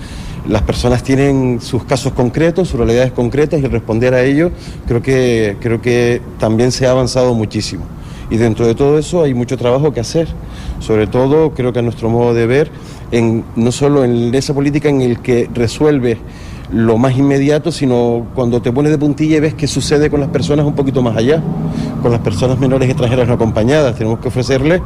las 0.48 0.62
personas 0.64 1.04
tienen 1.04 1.60
sus 1.62 1.86
casos 1.86 2.14
concretos, 2.14 2.68
sus 2.68 2.80
realidades 2.80 3.14
concretas 3.14 3.62
y 3.62 3.68
responder 3.68 4.14
a 4.14 4.24
ello 4.24 4.52
creo 4.88 5.02
que, 5.02 5.58
creo 5.60 5.82
que 5.82 6.22
también 6.38 6.72
se 6.72 6.86
ha 6.86 6.92
avanzado 6.92 7.34
muchísimo. 7.34 7.86
Y 8.30 8.38
dentro 8.38 8.66
de 8.66 8.76
todo 8.76 8.98
eso 8.98 9.24
hay 9.24 9.34
mucho 9.34 9.58
trabajo 9.58 9.94
que 9.94 10.00
hacer. 10.00 10.28
Sobre 10.80 11.08
todo, 11.08 11.52
creo 11.52 11.74
que 11.74 11.80
a 11.80 11.82
nuestro 11.82 12.10
modo 12.10 12.34
de 12.34 12.48
ver, 12.48 12.72
en, 13.12 13.44
no 13.56 13.72
solo 13.72 14.04
en 14.04 14.34
esa 14.34 14.54
política 14.54 14.90
en 14.90 15.02
el 15.02 15.20
que 15.20 15.50
resuelve 15.54 16.18
lo 16.74 16.98
más 16.98 17.16
inmediato, 17.16 17.72
sino 17.72 18.26
cuando 18.34 18.62
te 18.62 18.72
pones 18.72 18.92
de 18.92 18.98
puntilla 18.98 19.38
y 19.38 19.40
ves 19.40 19.54
qué 19.54 19.68
sucede 19.68 20.10
con 20.10 20.20
las 20.20 20.30
personas 20.30 20.66
un 20.66 20.74
poquito 20.74 21.04
más 21.04 21.16
allá, 21.16 21.42
con 22.02 22.12
las 22.12 22.20
personas 22.22 22.58
menores 22.58 22.90
extranjeras 22.90 23.28
no 23.28 23.36
acompañadas. 23.36 23.96
Tenemos 23.96 24.20
que 24.20 24.30
ofrecerles, 24.30 24.82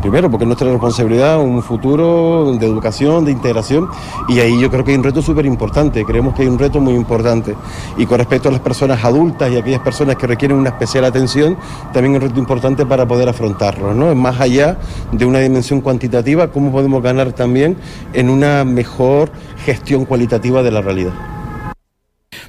primero, 0.00 0.30
porque 0.30 0.44
es 0.44 0.46
nuestra 0.46 0.70
responsabilidad, 0.70 1.40
un 1.40 1.62
futuro 1.62 2.52
de 2.58 2.64
educación, 2.64 3.24
de 3.24 3.32
integración, 3.32 3.88
y 4.28 4.38
ahí 4.38 4.60
yo 4.60 4.70
creo 4.70 4.84
que 4.84 4.92
hay 4.92 4.96
un 4.96 5.02
reto 5.02 5.20
súper 5.20 5.46
importante, 5.46 6.04
creemos 6.04 6.34
que 6.34 6.42
hay 6.42 6.48
un 6.48 6.58
reto 6.58 6.80
muy 6.80 6.94
importante. 6.94 7.54
Y 7.98 8.06
con 8.06 8.18
respecto 8.18 8.48
a 8.48 8.52
las 8.52 8.60
personas 8.60 9.04
adultas 9.04 9.50
y 9.50 9.56
aquellas 9.56 9.80
personas 9.80 10.14
que 10.16 10.28
requieren 10.28 10.56
una 10.56 10.70
especial 10.70 11.04
atención, 11.04 11.56
también 11.92 12.14
es 12.14 12.22
un 12.22 12.28
reto 12.28 12.38
importante 12.38 12.86
para 12.86 13.06
poder 13.06 13.28
afrontarlo, 13.28 13.94
¿no? 13.94 14.14
Más 14.14 14.40
allá 14.40 14.78
de 15.10 15.24
una 15.24 15.40
dimensión 15.40 15.80
cuantitativa, 15.80 16.52
cómo 16.52 16.70
podemos 16.70 17.02
ganar 17.02 17.32
también 17.32 17.76
en 18.12 18.30
una 18.30 18.64
mejor 18.64 19.30
gestión 19.66 20.04
cualitativa 20.04 20.62
de 20.62 20.70
la 20.70 20.80
realidad. 20.80 21.35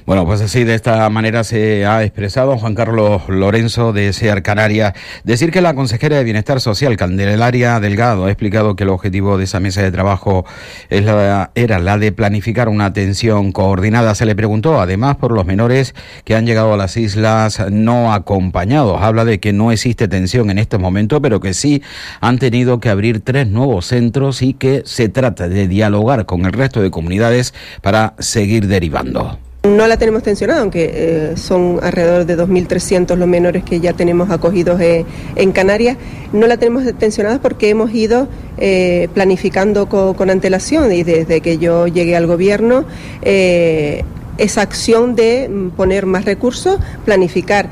Bueno, 0.08 0.24
pues 0.24 0.40
así 0.40 0.64
de 0.64 0.74
esta 0.74 1.06
manera 1.10 1.44
se 1.44 1.84
ha 1.84 2.02
expresado 2.02 2.56
Juan 2.56 2.74
Carlos 2.74 3.28
Lorenzo 3.28 3.92
de 3.92 4.14
SEAR 4.14 4.42
Canarias. 4.42 4.94
Decir 5.22 5.50
que 5.50 5.60
la 5.60 5.74
consejera 5.74 6.16
de 6.16 6.24
Bienestar 6.24 6.62
Social, 6.62 6.96
Candelaria 6.96 7.78
Delgado, 7.78 8.24
ha 8.24 8.30
explicado 8.30 8.74
que 8.74 8.84
el 8.84 8.88
objetivo 8.88 9.36
de 9.36 9.44
esa 9.44 9.60
mesa 9.60 9.82
de 9.82 9.92
trabajo 9.92 10.46
era 10.88 11.50
la 11.54 11.98
de 11.98 12.12
planificar 12.12 12.70
una 12.70 12.86
atención 12.86 13.52
coordinada. 13.52 14.14
Se 14.14 14.24
le 14.24 14.34
preguntó 14.34 14.80
además 14.80 15.16
por 15.16 15.32
los 15.32 15.44
menores 15.44 15.94
que 16.24 16.34
han 16.34 16.46
llegado 16.46 16.72
a 16.72 16.78
las 16.78 16.96
islas 16.96 17.62
no 17.70 18.14
acompañados. 18.14 19.02
Habla 19.02 19.26
de 19.26 19.40
que 19.40 19.52
no 19.52 19.72
existe 19.72 20.08
tensión 20.08 20.48
en 20.48 20.56
este 20.56 20.78
momento, 20.78 21.20
pero 21.20 21.40
que 21.40 21.52
sí 21.52 21.82
han 22.22 22.38
tenido 22.38 22.80
que 22.80 22.88
abrir 22.88 23.20
tres 23.20 23.46
nuevos 23.46 23.84
centros 23.84 24.40
y 24.40 24.54
que 24.54 24.84
se 24.86 25.10
trata 25.10 25.50
de 25.50 25.68
dialogar 25.68 26.24
con 26.24 26.46
el 26.46 26.54
resto 26.54 26.80
de 26.80 26.90
comunidades 26.90 27.52
para 27.82 28.14
seguir 28.18 28.68
derivando. 28.68 29.38
No 29.68 29.86
la 29.86 29.96
tenemos 29.98 30.22
tensionada, 30.22 30.62
aunque 30.62 30.90
eh, 30.92 31.36
son 31.36 31.78
alrededor 31.82 32.24
de 32.24 32.38
2.300 32.38 33.16
los 33.16 33.28
menores 33.28 33.62
que 33.64 33.80
ya 33.80 33.92
tenemos 33.92 34.30
acogidos 34.30 34.80
eh, 34.80 35.04
en 35.36 35.52
Canarias. 35.52 35.98
No 36.32 36.46
la 36.46 36.56
tenemos 36.56 36.84
tensionada 36.98 37.38
porque 37.40 37.68
hemos 37.68 37.92
ido 37.92 38.28
eh, 38.56 39.08
planificando 39.12 39.88
con, 39.88 40.30
antelación 40.30 40.92
y 40.92 41.02
desde 41.02 41.40
que 41.40 41.58
yo 41.58 41.86
llegué 41.86 42.16
al 42.16 42.26
gobierno 42.26 42.84
esa 43.22 44.62
acción 44.62 45.14
de 45.14 45.48
mm, 45.48 45.70
poner 45.70 46.06
más 46.06 46.24
recursos, 46.24 46.78
planificar 47.04 47.68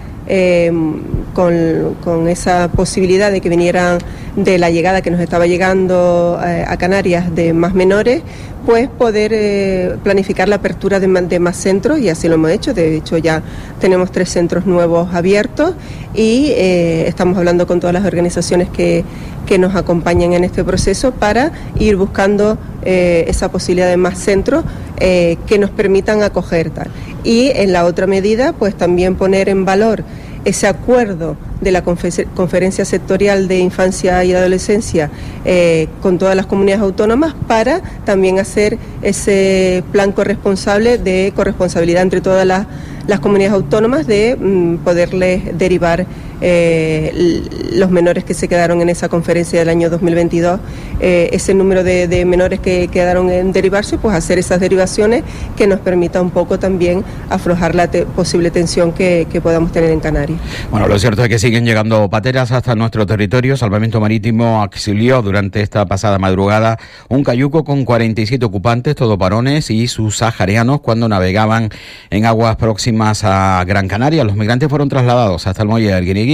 con, 1.34 1.94
con, 2.02 2.28
esa 2.28 2.68
posibilidad 2.68 3.30
de 3.30 3.40
que 3.40 3.48
vinieran 3.48 3.98
de 4.34 4.58
la 4.58 4.70
llegada 4.70 5.00
que 5.02 5.10
nos 5.10 5.20
estaba 5.20 5.46
llegando 5.46 6.38
a 6.40 6.76
Canarias 6.76 7.34
de 7.34 7.52
más 7.52 7.74
menores, 7.74 8.22
pues 8.66 8.88
poder 8.88 9.30
eh, 9.32 9.96
planificar 10.02 10.48
la 10.48 10.56
apertura 10.56 10.98
de, 10.98 11.38
más 11.38 11.56
centros 11.56 12.00
y 12.00 12.08
así 12.08 12.26
lo 12.28 12.34
hemos 12.34 12.50
hecho. 12.50 12.74
De 12.74 12.96
hecho 12.96 13.16
ya 13.16 13.40
tenemos 13.80 14.10
tres 14.10 14.28
centros 14.28 14.66
nuevos 14.66 15.14
abiertos 15.14 15.74
y 16.14 16.48
eh, 16.48 17.06
estamos 17.06 17.38
hablando 17.38 17.68
con 17.68 17.78
todas 17.78 17.94
las 17.94 18.04
organizaciones 18.04 18.68
que, 18.68 19.04
nos 19.60 19.76
acompañan 19.76 20.32
en 20.32 20.42
este 20.42 20.64
proceso 20.64 21.12
para 21.12 21.52
ir 21.78 21.94
buscando 21.94 22.58
eh, 22.82 23.26
esa 23.28 23.48
posibilidad 23.48 23.88
de 23.88 23.96
más 23.96 24.18
centros 24.18 24.64
que 24.96 25.58
nos 25.60 25.70
permitan 25.70 26.22
acoger 26.22 26.70
tal. 26.70 26.88
Y 27.26 27.50
en 27.56 27.72
la 27.72 27.84
otra 27.84 28.06
medida, 28.06 28.52
pues 28.52 28.76
también 28.76 29.16
poner 29.16 29.48
en 29.48 29.64
valor 29.64 30.04
ese 30.44 30.68
acuerdo 30.68 31.36
de 31.60 31.72
la 31.72 31.82
Conferencia 31.82 32.84
Sectorial 32.84 33.48
de 33.48 33.58
Infancia 33.58 34.22
y 34.22 34.32
Adolescencia 34.32 35.10
eh, 35.44 35.88
con 36.02 36.18
todas 36.18 36.36
las 36.36 36.46
comunidades 36.46 36.82
autónomas 36.82 37.34
para 37.48 37.82
también 38.04 38.38
hacer 38.38 38.78
ese 39.02 39.82
plan 39.90 40.12
corresponsable 40.12 40.98
de 40.98 41.32
corresponsabilidad 41.34 42.02
entre 42.02 42.20
todas 42.20 42.46
las, 42.46 42.66
comunidades 43.20 43.54
autónomas 43.54 44.06
de 44.06 44.36
mm, 44.38 44.76
poderles 44.84 45.58
derivar 45.58 46.06
eh, 46.40 47.42
los 47.72 47.90
menores 47.90 48.22
que 48.22 48.34
se 48.34 48.46
quedaron 48.46 48.80
en 48.82 48.88
esa 48.88 49.08
conferencia 49.08 49.58
del 49.58 49.68
año 49.68 49.90
2022, 49.90 50.60
eh, 51.00 51.30
ese 51.32 51.54
número 51.54 51.84
de, 51.84 52.24
menores 52.26 52.60
que 52.60 52.88
quedaron 52.88 53.30
en 53.30 53.52
derivarse, 53.52 53.98
pues 53.98 54.16
hacer 54.16 54.38
esas 54.38 54.60
derivaciones 54.60 55.22
que 55.56 55.66
nos 55.66 55.80
permita 55.80 56.20
un 56.20 56.30
poco 56.30 56.58
también 56.58 57.04
aflojar 57.30 57.74
la 57.74 57.88
posible 57.88 58.50
tensión 58.50 58.92
que, 58.92 59.26
podamos 59.42 59.70
tener 59.70 59.90
en 59.90 60.00
Canarias. 60.00 60.40
Bueno, 60.70 60.88
lo 60.88 60.98
cierto 60.98 61.22
es 61.22 61.28
que 61.28 61.38
siguen 61.38 61.64
llegando 61.64 62.08
pateras 62.08 62.52
hasta 62.52 62.74
nuestro 62.74 63.06
territorio. 63.06 63.56
Salvamento 63.56 64.00
Marítimo 64.00 64.62
auxilió 64.62 65.20
durante 65.22 65.60
esta 65.60 65.84
pasada 65.86 66.18
madrugada 66.18 66.78
un 67.08 67.22
cayuco 67.22 67.64
con 67.64 67.84
47 67.84 68.44
ocupantes, 68.44 68.94
todos 68.94 69.18
varones 69.18 69.70
y 69.70 69.88
sus 69.88 70.16
saharianos, 70.16 70.80
cuando 70.80 71.08
navegaban 71.08 71.68
en 72.10 72.24
aguas 72.24 72.56
próximas 72.56 73.24
a 73.24 73.62
Gran 73.66 73.88
Canaria. 73.88 74.24
Los 74.24 74.36
migrantes 74.36 74.68
fueron 74.68 74.88
trasladados 74.88 75.46
hasta 75.46 75.62
el 75.62 75.68
muelle 75.68 75.88
de 75.88 75.94
Arguiní 75.94 76.26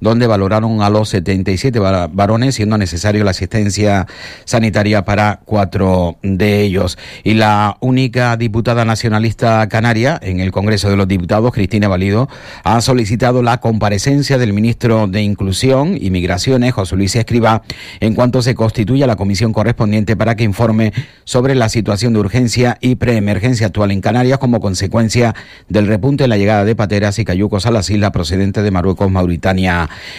donde 0.00 0.26
valoraron 0.26 0.82
a 0.82 0.90
los 0.90 1.08
77 1.10 1.78
varones, 1.78 2.54
siendo 2.54 2.78
necesario 2.78 3.24
la 3.24 3.30
asistencia 3.30 4.03
sanitaria 4.44 5.04
para 5.04 5.40
cuatro 5.44 6.16
de 6.22 6.62
ellos. 6.62 6.98
Y 7.22 7.34
la 7.34 7.76
única 7.80 8.36
diputada 8.36 8.84
nacionalista 8.84 9.68
canaria 9.68 10.18
en 10.22 10.40
el 10.40 10.50
Congreso 10.50 10.90
de 10.90 10.96
los 10.96 11.06
Diputados, 11.06 11.52
Cristina 11.52 11.86
Valido, 11.86 12.28
ha 12.64 12.80
solicitado 12.80 13.42
la 13.42 13.60
comparecencia 13.60 14.38
del 14.38 14.52
ministro 14.52 15.06
de 15.06 15.22
Inclusión 15.22 15.98
y 16.00 16.10
Migraciones, 16.10 16.72
José 16.72 16.96
Luis 16.96 17.14
Escriba, 17.14 17.62
en 18.00 18.14
cuanto 18.14 18.42
se 18.42 18.54
constituya 18.54 19.06
la 19.06 19.16
comisión 19.16 19.52
correspondiente 19.52 20.16
para 20.16 20.34
que 20.34 20.44
informe 20.44 20.92
sobre 21.24 21.54
la 21.54 21.68
situación 21.68 22.12
de 22.14 22.20
urgencia 22.20 22.78
y 22.80 22.96
preemergencia 22.96 23.66
actual 23.66 23.90
en 23.90 24.00
Canarias 24.00 24.38
como 24.38 24.60
consecuencia 24.60 25.34
del 25.68 25.86
repunte 25.86 26.24
en 26.24 26.30
la 26.30 26.38
llegada 26.38 26.64
de 26.64 26.74
pateras 26.74 27.18
y 27.18 27.24
cayucos 27.24 27.66
a 27.66 27.70
las 27.70 27.90
islas 27.90 28.10
procedentes 28.10 28.64
de 28.64 28.70
Marruecos, 28.70 29.10
Mauricio 29.10 29.34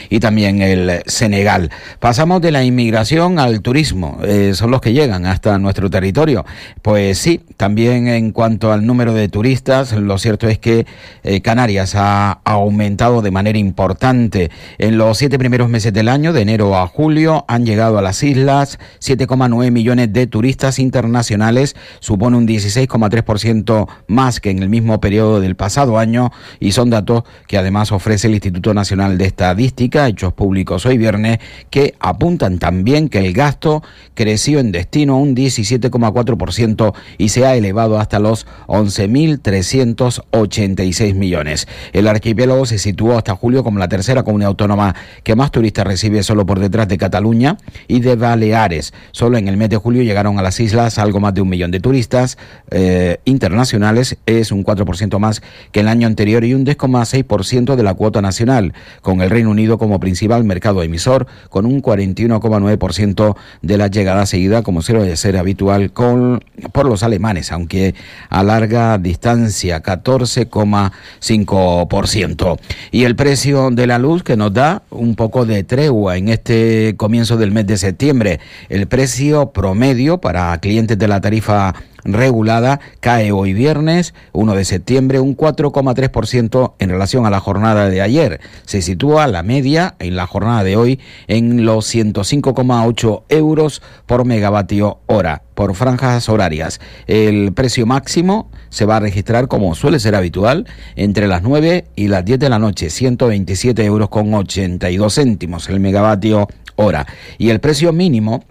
y 0.10 0.20
también 0.20 0.62
el 0.62 1.02
Senegal. 1.06 1.72
Pasamos 2.00 2.42
de 2.42 2.52
la 2.52 2.64
inmigración 2.64 3.40
al 3.40 3.62
turismo, 3.62 3.75
eh, 4.24 4.54
son 4.54 4.72
los 4.72 4.82
que 4.82 4.94
llegan 4.94 5.26
hasta 5.26 5.58
nuestro 5.58 5.90
territorio. 5.90 6.46
Pues 6.82 7.18
sí, 7.18 7.42
también 7.58 8.08
en 8.08 8.32
cuanto 8.32 8.72
al 8.72 8.86
número 8.86 9.14
de 9.14 9.30
turistas, 9.30 9.94
lo 9.94 10.18
cierto 10.18 10.48
es 10.48 10.60
que 10.60 10.86
eh, 11.24 11.42
Canarias 11.42 11.96
ha 11.96 12.40
aumentado 12.44 13.22
de 13.22 13.32
manera 13.32 13.58
importante. 13.58 14.52
En 14.78 14.98
los 14.98 15.18
siete 15.18 15.40
primeros 15.40 15.70
meses 15.70 15.94
del 15.94 16.10
año, 16.10 16.34
de 16.34 16.42
enero 16.42 16.76
a 16.78 16.88
julio, 16.88 17.46
han 17.48 17.66
llegado 17.66 17.98
a 17.98 18.02
las 18.02 18.22
islas 18.24 18.80
7,9 19.00 19.72
millones 19.72 20.12
de 20.12 20.28
turistas 20.28 20.80
internacionales, 20.80 21.76
supone 22.00 22.38
un 22.38 22.48
16,3% 22.48 23.88
más 24.08 24.40
que 24.40 24.50
en 24.50 24.60
el 24.60 24.70
mismo 24.70 25.00
periodo 25.00 25.40
del 25.40 25.56
pasado 25.56 25.98
año 25.98 26.32
y 26.60 26.74
son 26.74 26.90
datos 26.90 27.24
que 27.48 27.58
además 27.58 27.92
ofrece 27.92 28.28
el 28.28 28.34
Instituto 28.34 28.74
Nacional 28.74 29.18
de 29.18 29.26
Estadística, 29.26 30.08
hechos 30.08 30.34
públicos 30.34 30.86
hoy 30.86 30.98
viernes, 30.98 31.40
que 31.70 31.96
apuntan 32.00 32.60
también 32.60 33.10
que 33.10 33.20
el 33.20 33.34
gasto 33.34 33.84
creció 34.14 34.60
en 34.60 34.72
destino 34.72 35.18
un 35.18 35.36
17,4% 35.36 36.94
y 37.18 37.30
se 37.30 37.45
elevado 37.54 38.00
hasta 38.00 38.20
los 38.20 38.48
11.386 38.68 41.14
millones. 41.14 41.68
El 41.94 42.08
archipiélago 42.08 42.66
se 42.66 42.80
situó 42.80 43.18
hasta 43.18 43.36
julio 43.36 43.64
como 43.64 43.78
la 43.78 43.88
tercera 43.88 44.24
comunidad 44.24 44.50
autónoma 44.50 44.96
que 45.24 45.36
más 45.36 45.52
turistas 45.52 45.86
recibe 45.86 46.24
solo 46.24 46.46
por 46.46 46.60
detrás 46.60 46.88
de 46.88 46.98
Cataluña 46.98 47.58
y 47.88 48.00
de 48.00 48.16
Baleares. 48.16 48.94
Solo 49.12 49.38
en 49.38 49.48
el 49.48 49.58
mes 49.58 49.70
de 49.70 49.78
julio 49.78 50.02
llegaron 50.02 50.40
a 50.40 50.42
las 50.42 50.60
islas 50.60 50.98
algo 50.98 51.20
más 51.20 51.34
de 51.34 51.42
un 51.42 51.50
millón 51.50 51.72
de 51.72 51.80
turistas 51.80 52.38
eh, 52.72 53.20
internacionales, 53.26 54.18
es 54.26 54.52
un 54.52 54.64
4% 54.64 55.20
más 55.20 55.42
que 55.72 55.82
el 55.82 55.88
año 55.88 56.08
anterior 56.08 56.44
y 56.44 56.54
un 56.54 56.66
10,6% 56.66 57.76
de 57.76 57.84
la 57.84 57.94
cuota 57.94 58.22
nacional 58.22 58.74
con 59.02 59.22
el 59.22 59.30
Reino 59.30 59.52
Unido 59.52 59.78
como 59.78 60.00
principal 60.00 60.44
mercado 60.44 60.84
emisor, 60.84 61.28
con 61.50 61.66
un 61.66 61.82
41,9% 61.82 63.36
de 63.62 63.78
la 63.78 63.88
llegada 63.88 64.26
seguida, 64.26 64.64
como 64.64 64.82
suele 64.82 65.16
ser 65.18 65.38
habitual 65.38 65.92
por 65.92 66.86
los 66.86 67.04
aunque 67.52 67.94
a 68.30 68.44
larga 68.44 68.98
distancia, 68.98 69.84
14,5%. 69.84 72.60
Y 72.92 73.04
el 73.04 73.16
precio 73.16 73.70
de 73.72 73.88
la 73.88 73.98
luz 74.00 74.24
que 74.24 74.38
nos 74.38 74.54
da 74.54 74.84
un 74.90 75.16
poco 75.16 75.46
de 75.46 75.64
tregua 75.64 76.18
en 76.18 76.30
este 76.30 76.96
comienzo 76.98 77.38
del 77.38 77.52
mes 77.52 77.68
de 77.68 77.78
septiembre. 77.78 78.40
El 78.70 78.88
precio 78.88 79.52
promedio 79.52 80.20
para 80.20 80.58
clientes 80.60 80.98
de 80.98 81.08
la 81.08 81.22
tarifa 81.22 81.76
regulada 82.06 82.80
cae 83.00 83.32
hoy 83.32 83.54
viernes 83.54 84.14
1 84.34 84.56
de 84.56 84.66
septiembre 84.66 85.20
un 85.20 85.36
4,3% 85.36 86.74
en 86.80 86.90
relación 86.90 87.26
a 87.26 87.30
la 87.30 87.40
jornada 87.40 87.90
de 87.90 88.02
ayer. 88.02 88.40
Se 88.66 88.82
sitúa 88.82 89.28
la 89.28 89.44
media 89.44 89.96
en 90.00 90.16
la 90.16 90.28
jornada 90.28 90.64
de 90.64 90.78
hoy 90.78 91.00
en 91.28 91.66
los 91.66 91.94
105,8 91.94 93.24
euros 93.30 93.82
por 94.06 94.26
megavatio 94.26 95.00
hora 95.08 95.42
por 95.56 95.74
franjas 95.74 96.30
horarias. 96.30 96.80
El 97.08 97.54
precio 97.54 97.86
máximo 97.86 98.52
se 98.70 98.86
va 98.86 98.98
a 98.98 99.00
registrar, 99.00 99.48
como 99.48 99.74
suele 99.74 100.00
ser 100.00 100.14
habitual, 100.14 100.68
entre 100.96 101.28
las 101.28 101.42
9 101.42 101.86
y 101.96 102.10
las 102.10 102.26
10 102.26 102.40
de 102.40 102.50
la 102.50 102.60
noche, 102.60 102.90
127 102.90 103.84
euros 103.86 104.10
con 104.10 104.34
82 104.34 105.16
céntimos 105.16 105.70
el 105.70 105.80
megavatio 105.80 106.48
hora. 106.76 107.08
Y 107.38 107.50
el 107.50 107.60
precio 107.60 107.94
mínimo 107.94 108.44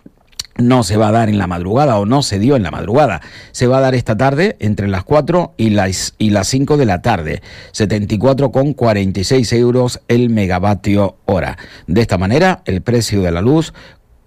no 0.56 0.82
se 0.82 0.96
va 0.96 1.08
a 1.08 1.12
dar 1.12 1.28
en 1.28 1.38
la 1.38 1.46
madrugada 1.46 1.98
o 1.98 2.06
no 2.06 2.22
se 2.22 2.38
dio 2.38 2.56
en 2.56 2.62
la 2.62 2.70
madrugada. 2.70 3.20
Se 3.52 3.66
va 3.66 3.78
a 3.78 3.80
dar 3.80 3.94
esta 3.94 4.16
tarde 4.16 4.56
entre 4.60 4.88
las 4.88 5.04
4 5.04 5.54
y 5.56 5.70
las, 5.70 6.14
y 6.18 6.30
las 6.30 6.48
5 6.48 6.76
de 6.76 6.86
la 6.86 7.02
tarde. 7.02 7.42
74,46 7.72 9.56
euros 9.56 10.00
el 10.08 10.30
megavatio 10.30 11.16
hora. 11.24 11.58
De 11.86 12.00
esta 12.00 12.18
manera, 12.18 12.62
el 12.66 12.82
precio 12.82 13.22
de 13.22 13.30
la 13.30 13.40
luz 13.40 13.74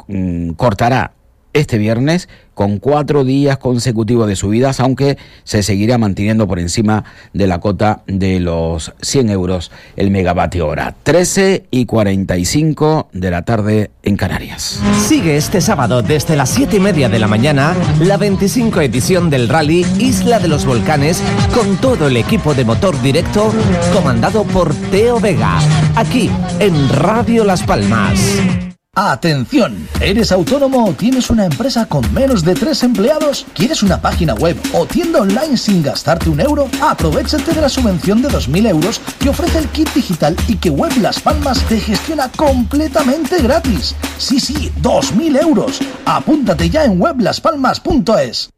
mm, 0.07 0.51
cortará 0.51 1.13
este 1.53 1.77
viernes 1.77 2.29
con 2.57 2.79
cuatro 2.79 3.23
días 3.23 3.59
consecutivos 3.59 4.27
de 4.27 4.35
subidas, 4.35 4.79
aunque 4.79 5.19
se 5.43 5.61
seguirá 5.61 5.99
manteniendo 5.99 6.47
por 6.47 6.57
encima 6.57 7.03
de 7.31 7.45
la 7.45 7.59
cota 7.59 8.01
de 8.07 8.39
los 8.39 8.93
100 8.99 9.29
euros 9.29 9.71
el 9.95 10.09
megavatio 10.09 10.67
hora. 10.67 10.95
13 11.03 11.65
y 11.69 11.85
45 11.85 13.09
de 13.13 13.29
la 13.29 13.43
tarde 13.43 13.91
en 14.01 14.17
Canarias. 14.17 14.81
Sigue 15.07 15.37
este 15.37 15.61
sábado 15.61 16.01
desde 16.01 16.35
las 16.35 16.49
7 16.49 16.77
y 16.77 16.79
media 16.79 17.09
de 17.09 17.19
la 17.19 17.27
mañana 17.27 17.75
la 17.99 18.17
25 18.17 18.81
edición 18.81 19.29
del 19.29 19.49
rally 19.49 19.85
Isla 19.99 20.39
de 20.39 20.47
los 20.47 20.65
Volcanes 20.65 21.21
con 21.53 21.77
todo 21.77 22.07
el 22.07 22.17
equipo 22.17 22.55
de 22.55 22.65
motor 22.65 22.99
directo 23.03 23.53
comandado 23.93 24.45
por 24.45 24.73
Teo 24.89 25.19
Vega, 25.19 25.59
aquí 25.95 26.31
en 26.57 26.89
Radio 26.89 27.43
Las 27.43 27.61
Palmas. 27.61 28.17
Atención, 28.99 29.87
¿eres 30.01 30.31
autónomo 30.31 30.87
o 30.87 30.93
tienes 30.93 31.29
una 31.29 31.45
empresa 31.45 31.85
con 31.85 32.11
menos 32.15 32.43
de 32.43 32.55
tres 32.55 32.81
empleados? 32.81 33.45
¿Quieres 33.53 33.83
una 33.83 34.01
página 34.01 34.33
web 34.33 34.59
o 34.73 34.87
tienda 34.87 35.21
online 35.21 35.55
sin 35.55 35.83
gastarte 35.83 36.31
un 36.31 36.39
euro? 36.39 36.67
Aprovechate 36.81 37.53
de 37.53 37.61
la 37.61 37.69
subvención 37.69 38.23
de 38.23 38.29
2.000 38.29 38.67
euros 38.69 38.99
que 39.19 39.29
ofrece 39.29 39.59
el 39.59 39.67
kit 39.67 39.93
digital 39.93 40.35
y 40.47 40.55
que 40.55 40.71
Web 40.71 40.93
Las 40.99 41.19
Palmas 41.19 41.61
te 41.65 41.79
gestiona 41.79 42.31
completamente 42.31 43.39
gratis. 43.39 43.93
Sí, 44.17 44.39
sí, 44.39 44.71
2.000 44.81 45.43
euros. 45.43 45.79
Apúntate 46.03 46.67
ya 46.67 46.83
en 46.83 46.99
weblaspalmas.es. 46.99 48.49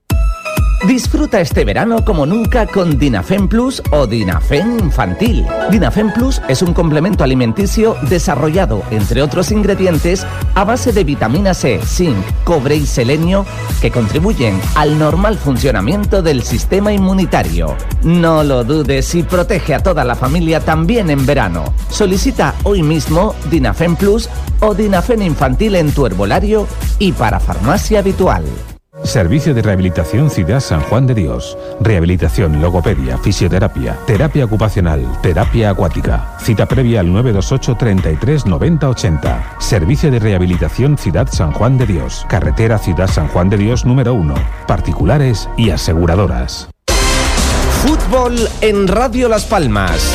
Disfruta 0.88 1.41
este 1.41 1.65
verano 1.65 2.05
como 2.05 2.25
nunca 2.25 2.65
con 2.65 2.98
Dinafen 2.98 3.50
Plus 3.50 3.83
o 3.91 4.07
Dinafen 4.07 4.79
Infantil. 4.79 5.45
Dinafen 5.69 6.13
Plus 6.13 6.41
es 6.48 6.62
un 6.62 6.74
complemento 6.74 7.21
alimenticio 7.24 7.98
desarrollado, 8.09 8.81
entre 8.89 9.21
otros 9.21 9.51
ingredientes, 9.51 10.25
a 10.55 10.63
base 10.63 10.93
de 10.93 11.03
vitamina 11.03 11.53
C, 11.53 11.81
zinc, 11.83 12.15
cobre 12.45 12.77
y 12.77 12.86
selenio 12.86 13.45
que 13.81 13.91
contribuyen 13.91 14.59
al 14.75 14.98
normal 14.98 15.38
funcionamiento 15.38 16.21
del 16.21 16.43
sistema 16.43 16.93
inmunitario. 16.93 17.75
No 18.03 18.45
lo 18.45 18.63
dudes 18.63 19.13
y 19.15 19.24
protege 19.24 19.75
a 19.75 19.83
toda 19.83 20.05
la 20.05 20.15
familia 20.15 20.62
también 20.62 21.09
en 21.09 21.25
verano. 21.25 21.74
Solicita 21.89 22.55
hoy 22.63 22.83
mismo 22.83 23.36
Dinafen 23.51 23.98
Plus 23.98 24.29
o 24.62 24.74
Dinafen 24.74 25.21
Infantil 25.24 25.75
en 25.75 25.91
tu 25.91 26.05
herbolario 26.05 26.67
y 27.00 27.12
para 27.12 27.41
farmacia 27.41 28.00
habitual. 28.00 28.45
Servicio 29.10 29.56
de 29.56 29.63
Rehabilitación 29.63 30.30
Ciudad 30.30 30.60
San 30.60 30.82
Juan 30.82 31.08
de 31.08 31.16
Dios. 31.16 31.58
Rehabilitación, 31.80 32.62
logopedia, 32.62 33.18
fisioterapia, 33.18 33.98
terapia 34.06 34.46
ocupacional, 34.46 35.04
terapia 35.24 35.72
acuática. 35.72 36.38
Cita 36.39 36.68
previa 36.68 37.00
al 37.00 37.12
928 37.12 37.75
33 37.75 38.46
90 38.46 38.88
80. 38.88 39.56
Servicio 39.58 40.12
de 40.12 40.20
Rehabilitación 40.20 40.96
Ciudad 40.96 41.28
San 41.32 41.51
Juan 41.54 41.80
de 41.80 41.88
Dios. 41.88 42.24
Carretera 42.30 42.78
Ciudad 42.78 43.08
San 43.08 43.28
Juan 43.30 43.50
de 43.50 43.58
Dios 43.58 43.84
número 43.84 44.13
1. 44.13 44.36
Particulares 44.68 45.50
y 45.58 45.72
aseguradoras. 45.72 46.70
Fútbol 47.82 48.38
en 48.62 48.88
Radio 48.88 49.28
Las 49.28 49.46
Palmas. 49.46 50.13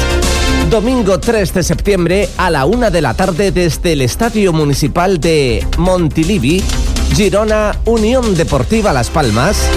Domingo 0.71 1.19
3 1.19 1.53
de 1.53 1.63
septiembre 1.65 2.29
a 2.37 2.49
la 2.49 2.65
una 2.65 2.91
de 2.91 3.03
la 3.03 3.15
tarde 3.15 3.51
desde 3.51 3.95
el 3.95 4.03
Estadio 4.03 4.53
Municipal 4.53 5.19
de 5.19 5.67
Montilivi 5.79 6.63
Girona, 7.15 7.79
Unión 7.85 8.35
Deportiva 8.35 8.93
Las 8.93 9.09
Palmas. 9.09 9.69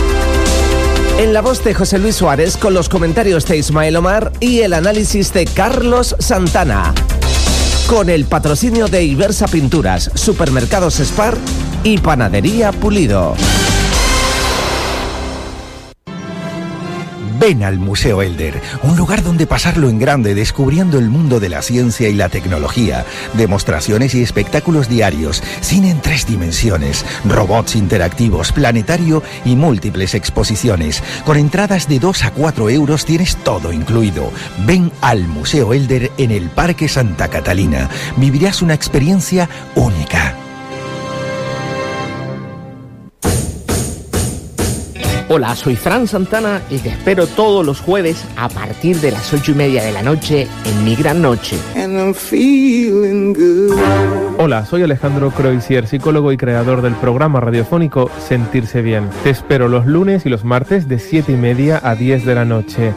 En 1.19 1.33
la 1.33 1.41
voz 1.41 1.63
de 1.63 1.75
José 1.75 1.99
Luis 1.99 2.15
Suárez 2.15 2.57
con 2.57 2.73
los 2.73 2.89
comentarios 2.89 3.45
de 3.45 3.57
Ismael 3.57 3.95
Omar 3.95 4.31
y 4.39 4.61
el 4.61 4.73
análisis 4.73 5.31
de 5.33 5.45
Carlos 5.45 6.15
Santana. 6.17 6.95
Con 7.87 8.09
el 8.09 8.25
patrocinio 8.25 8.87
de 8.87 9.03
Ibersa 9.03 9.47
Pinturas, 9.47 10.09
Supermercados 10.15 10.99
Spar 10.99 11.37
y 11.83 11.99
Panadería 11.99 12.71
Pulido. 12.71 13.35
Ven 17.47 17.63
al 17.63 17.79
Museo 17.79 18.21
Elder, 18.21 18.61
un 18.83 18.97
lugar 18.97 19.23
donde 19.23 19.47
pasarlo 19.47 19.87
en 19.87 19.99
grande 19.99 20.35
descubriendo 20.35 20.99
el 20.99 21.09
mundo 21.09 21.39
de 21.39 21.47
la 21.47 21.61
ciencia 21.61 22.09
y 22.09 22.13
la 22.13 22.27
tecnología, 22.27 23.05
demostraciones 23.35 24.13
y 24.15 24.21
espectáculos 24.21 24.89
diarios, 24.89 25.41
cine 25.61 25.91
en 25.91 26.01
tres 26.01 26.27
dimensiones, 26.27 27.05
robots 27.23 27.77
interactivos, 27.77 28.51
planetario 28.51 29.23
y 29.45 29.55
múltiples 29.55 30.13
exposiciones. 30.13 31.01
Con 31.23 31.37
entradas 31.37 31.87
de 31.87 31.99
2 31.99 32.25
a 32.25 32.31
4 32.31 32.69
euros 32.69 33.05
tienes 33.05 33.37
todo 33.37 33.71
incluido. 33.71 34.29
Ven 34.65 34.91
al 34.99 35.25
Museo 35.25 35.73
Elder 35.73 36.11
en 36.17 36.31
el 36.31 36.49
Parque 36.49 36.89
Santa 36.89 37.29
Catalina. 37.29 37.89
Vivirás 38.17 38.61
una 38.61 38.73
experiencia 38.73 39.47
única. 39.73 40.35
Hola, 45.29 45.57
soy 45.57 45.75
Fran 45.75 46.07
Santana 46.07 46.61
y 46.69 46.77
te 46.77 46.87
espero 46.87 47.27
todos 47.27 47.65
los 47.65 47.81
jueves 47.81 48.25
a 48.37 48.47
partir 48.47 49.01
de 49.01 49.11
las 49.11 49.33
ocho 49.33 49.51
y 49.51 49.55
media 49.55 49.83
de 49.83 49.91
la 49.91 50.01
noche 50.01 50.47
en 50.63 50.85
Mi 50.85 50.95
Gran 50.95 51.21
Noche. 51.21 51.57
Hola, 54.37 54.65
soy 54.65 54.83
Alejandro 54.83 55.31
Croisier, 55.31 55.85
psicólogo 55.85 56.31
y 56.31 56.37
creador 56.37 56.81
del 56.81 56.95
programa 56.95 57.41
radiofónico 57.41 58.09
Sentirse 58.25 58.81
Bien. 58.81 59.09
Te 59.23 59.31
espero 59.31 59.67
los 59.67 59.85
lunes 59.85 60.25
y 60.25 60.29
los 60.29 60.45
martes 60.45 60.87
de 60.87 60.97
siete 60.97 61.33
y 61.33 61.35
media 61.35 61.81
a 61.83 61.95
10 61.95 62.25
de 62.25 62.35
la 62.35 62.45
noche. 62.45 62.93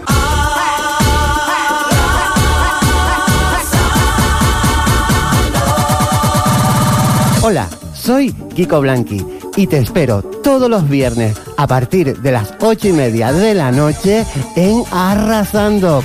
Hola, 7.42 7.68
soy 7.92 8.32
Kiko 8.54 8.80
Blanqui 8.80 9.39
y 9.60 9.66
te 9.66 9.76
espero 9.76 10.22
todos 10.22 10.70
los 10.70 10.88
viernes 10.88 11.38
a 11.58 11.66
partir 11.66 12.18
de 12.20 12.32
las 12.32 12.54
ocho 12.60 12.88
y 12.88 12.92
media 12.92 13.30
de 13.30 13.52
la 13.52 13.70
noche 13.70 14.24
en 14.56 14.82
Arrasando. 14.90 16.02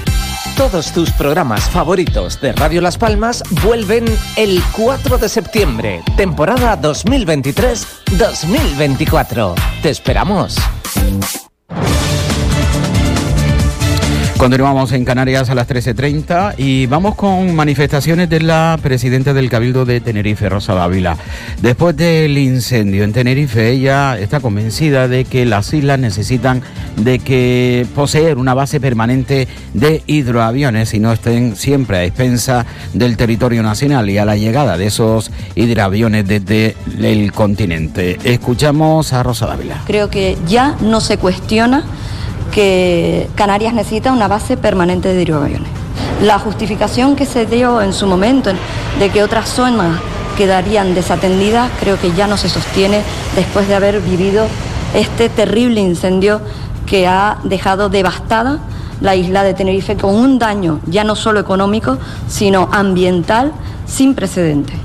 Todos 0.58 0.92
tus 0.92 1.10
programas 1.12 1.70
favoritos 1.70 2.42
de 2.42 2.52
Radio 2.52 2.82
Las 2.82 2.98
Palmas 2.98 3.42
vuelven 3.64 4.04
el 4.36 4.62
4 4.76 5.18
de 5.18 5.30
septiembre, 5.30 6.04
temporada 6.18 6.78
2023-2024. 6.82 9.54
Te 9.82 9.90
esperamos. 9.90 10.58
Continuamos 14.46 14.92
en 14.92 15.06
Canarias 15.06 15.50
a 15.50 15.56
las 15.56 15.68
13.30 15.68 16.54
y 16.60 16.86
vamos 16.86 17.16
con 17.16 17.56
manifestaciones 17.56 18.30
de 18.30 18.42
la 18.42 18.78
presidenta 18.80 19.34
del 19.34 19.50
Cabildo 19.50 19.86
de 19.86 20.02
Tenerife, 20.02 20.48
Rosa 20.50 20.76
Dávila. 20.76 21.18
Después 21.64 21.98
del 21.98 22.38
incendio 22.38 23.04
en 23.04 23.12
Tenerife, 23.12 23.72
ella 23.72 24.20
está 24.20 24.42
convencida 24.42 25.08
de 25.08 25.26
que 25.26 25.48
las 25.48 25.74
islas 25.74 25.98
necesitan 25.98 26.62
de 26.96 27.18
que 27.18 27.88
poseer 27.96 28.38
una 28.38 28.54
base 28.54 28.80
permanente 28.80 29.48
de 29.74 30.04
hidroaviones 30.06 30.94
y 30.94 31.00
no 31.00 31.12
estén 31.12 31.56
siempre 31.56 31.98
a 31.98 32.04
expensa 32.04 32.68
del 32.94 33.18
territorio 33.18 33.64
nacional 33.64 34.08
y 34.12 34.20
a 34.20 34.26
la 34.26 34.36
llegada 34.36 34.78
de 34.78 34.86
esos 34.86 35.32
hidroaviones 35.56 36.28
desde 36.28 36.76
el 37.02 37.32
continente. 37.32 38.20
Escuchamos 38.24 39.12
a 39.12 39.24
Rosa 39.24 39.48
Dávila. 39.48 39.82
Creo 39.88 40.12
que 40.12 40.38
ya 40.46 40.76
no 40.82 41.02
se 41.02 41.18
cuestiona 41.18 41.84
que 42.56 43.30
Canarias 43.36 43.74
necesita 43.74 44.14
una 44.14 44.30
base 44.30 44.56
permanente 44.56 45.14
de 45.14 45.22
hidroaviones. 45.22 45.68
La 46.24 46.40
justificación 46.40 47.18
que 47.18 47.26
se 47.26 47.46
dio 47.46 47.82
en 47.82 47.92
su 47.92 48.08
momento 48.08 48.50
de 48.98 49.10
que 49.10 49.24
otras 49.24 49.50
zonas 49.50 50.00
quedarían 50.38 50.96
desatendidas 50.96 51.70
creo 51.82 52.00
que 52.00 52.14
ya 52.14 52.28
no 52.28 52.38
se 52.38 52.48
sostiene 52.48 53.02
después 53.36 53.68
de 53.68 53.76
haber 53.76 54.00
vivido 54.00 54.48
este 54.94 55.28
terrible 55.28 55.82
incendio 55.82 56.40
que 56.86 57.08
ha 57.08 57.40
dejado 57.44 57.90
devastada 57.90 58.60
la 59.02 59.18
isla 59.18 59.44
de 59.44 59.54
Tenerife 59.54 59.98
con 59.98 60.16
un 60.16 60.40
daño 60.40 60.80
ya 60.86 61.04
no 61.04 61.18
solo 61.18 61.42
económico, 61.42 61.98
sino 62.30 62.70
ambiental 62.72 63.52
sin 63.86 64.16
precedentes. 64.16 64.85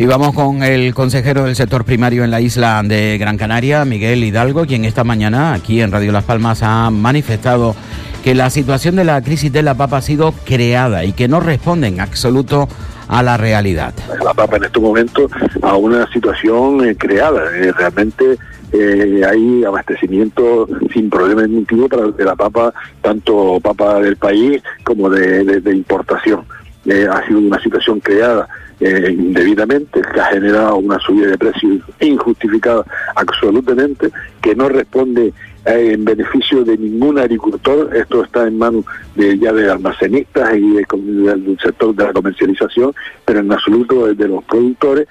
Y 0.00 0.06
vamos 0.06 0.32
con 0.32 0.62
el 0.62 0.94
consejero 0.94 1.44
del 1.44 1.54
sector 1.54 1.84
primario 1.84 2.24
en 2.24 2.30
la 2.30 2.40
isla 2.40 2.80
de 2.82 3.18
Gran 3.18 3.36
Canaria, 3.36 3.84
Miguel 3.84 4.24
Hidalgo, 4.24 4.64
quien 4.64 4.86
esta 4.86 5.04
mañana 5.04 5.52
aquí 5.52 5.82
en 5.82 5.92
Radio 5.92 6.10
Las 6.10 6.24
Palmas 6.24 6.62
ha 6.62 6.88
manifestado 6.90 7.76
que 8.24 8.34
la 8.34 8.48
situación 8.48 8.96
de 8.96 9.04
la 9.04 9.20
crisis 9.20 9.52
de 9.52 9.62
la 9.62 9.74
papa 9.74 9.98
ha 9.98 10.00
sido 10.00 10.32
creada 10.46 11.04
y 11.04 11.12
que 11.12 11.28
no 11.28 11.38
responde 11.38 11.88
en 11.88 12.00
absoluto 12.00 12.66
a 13.08 13.22
la 13.22 13.36
realidad. 13.36 13.92
La 14.24 14.32
papa 14.32 14.56
en 14.56 14.64
este 14.64 14.80
momento 14.80 15.28
a 15.60 15.76
una 15.76 16.10
situación 16.10 16.82
eh, 16.82 16.96
creada. 16.96 17.54
Eh, 17.58 17.70
realmente 17.70 18.38
eh, 18.72 19.20
hay 19.30 19.64
abastecimiento 19.64 20.66
sin 20.94 21.10
problema 21.10 21.42
ningún 21.42 21.90
para 21.90 22.06
de 22.06 22.24
la 22.24 22.36
papa, 22.36 22.72
tanto 23.02 23.60
papa 23.60 24.00
del 24.00 24.16
país 24.16 24.62
como 24.82 25.10
de 25.10 25.60
importación. 25.74 26.46
ha 26.88 27.26
sido 27.26 27.38
una 27.38 27.60
situación 27.60 28.00
creada 28.00 28.48
eh, 28.80 29.10
indebidamente, 29.10 30.00
que 30.00 30.20
ha 30.20 30.24
generado 30.26 30.76
una 30.76 30.98
subida 31.00 31.28
de 31.28 31.36
precios 31.38 31.82
injustificada 32.00 32.82
absolutamente, 33.14 34.10
que 34.40 34.54
no 34.54 34.70
responde 34.70 35.34
eh, 35.66 35.92
en 35.92 36.04
beneficio 36.04 36.64
de 36.64 36.78
ningún 36.78 37.18
agricultor. 37.18 37.94
Esto 37.94 38.24
está 38.24 38.46
en 38.46 38.56
manos 38.56 38.86
ya 39.16 39.52
de 39.52 39.70
almacenistas 39.70 40.56
y 40.56 40.72
del 40.72 41.58
sector 41.62 41.94
de 41.94 42.04
la 42.04 42.12
comercialización, 42.14 42.94
pero 43.26 43.40
en 43.40 43.52
absoluto 43.52 44.14
de 44.14 44.28
los 44.28 44.42
productores, 44.44 45.06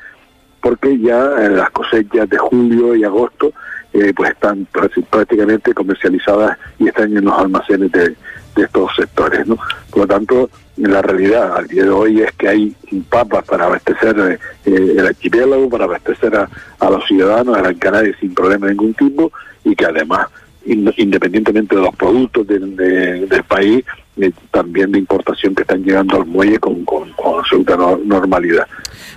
porque 0.62 0.98
ya 0.98 1.46
eh, 1.46 1.50
las 1.52 1.70
cosechas 1.70 2.28
de 2.28 2.38
julio 2.40 2.96
y 2.96 3.04
agosto 3.04 3.54
pues 4.16 4.30
están 4.30 4.68
prácticamente 5.10 5.74
comercializadas 5.74 6.58
y 6.78 6.88
están 6.88 7.18
en 7.18 7.26
los 7.26 7.38
almacenes 7.38 7.92
de, 7.92 8.16
de 8.60 8.66
estos 8.66 8.96
sectores. 8.96 9.48
¿no? 9.48 9.58
Por 9.90 10.00
lo 10.00 10.08
tanto, 10.08 10.50
la 10.78 11.02
realidad 11.02 11.58
al 11.58 11.68
día 11.68 11.84
de 11.84 11.90
hoy 11.90 12.22
es 12.22 12.32
que 12.34 12.48
hay 12.48 12.76
papas 13.10 13.44
para 13.46 13.66
abastecer 13.66 14.40
eh, 14.66 14.96
el 14.98 15.06
archipiélago, 15.08 15.70
para 15.70 15.86
abastecer 15.86 16.36
a, 16.36 16.90
los 16.90 17.06
ciudadanos 17.06 17.56
de 17.56 17.62
Gran 17.62 17.76
Canaria 17.76 18.16
sin 18.20 18.34
problema 18.34 18.68
de 18.68 18.74
ningún 18.74 18.94
tipo 18.94 19.32
y 19.64 19.76
que 19.76 19.86
además, 19.86 20.28
independientemente 20.66 21.76
de 21.76 21.82
los 21.82 21.96
productos 21.96 22.48
del 22.48 23.44
país, 23.48 23.84
eh, 24.22 24.32
también 24.52 24.92
de 24.92 25.00
importación 25.00 25.56
que 25.56 25.64
están 25.64 25.84
llegando 25.84 26.18
al 26.18 26.26
muelle 26.26 26.60
con, 26.60 26.84
con 26.86 27.10
absoluta 27.40 27.78
normalidad. 28.04 28.68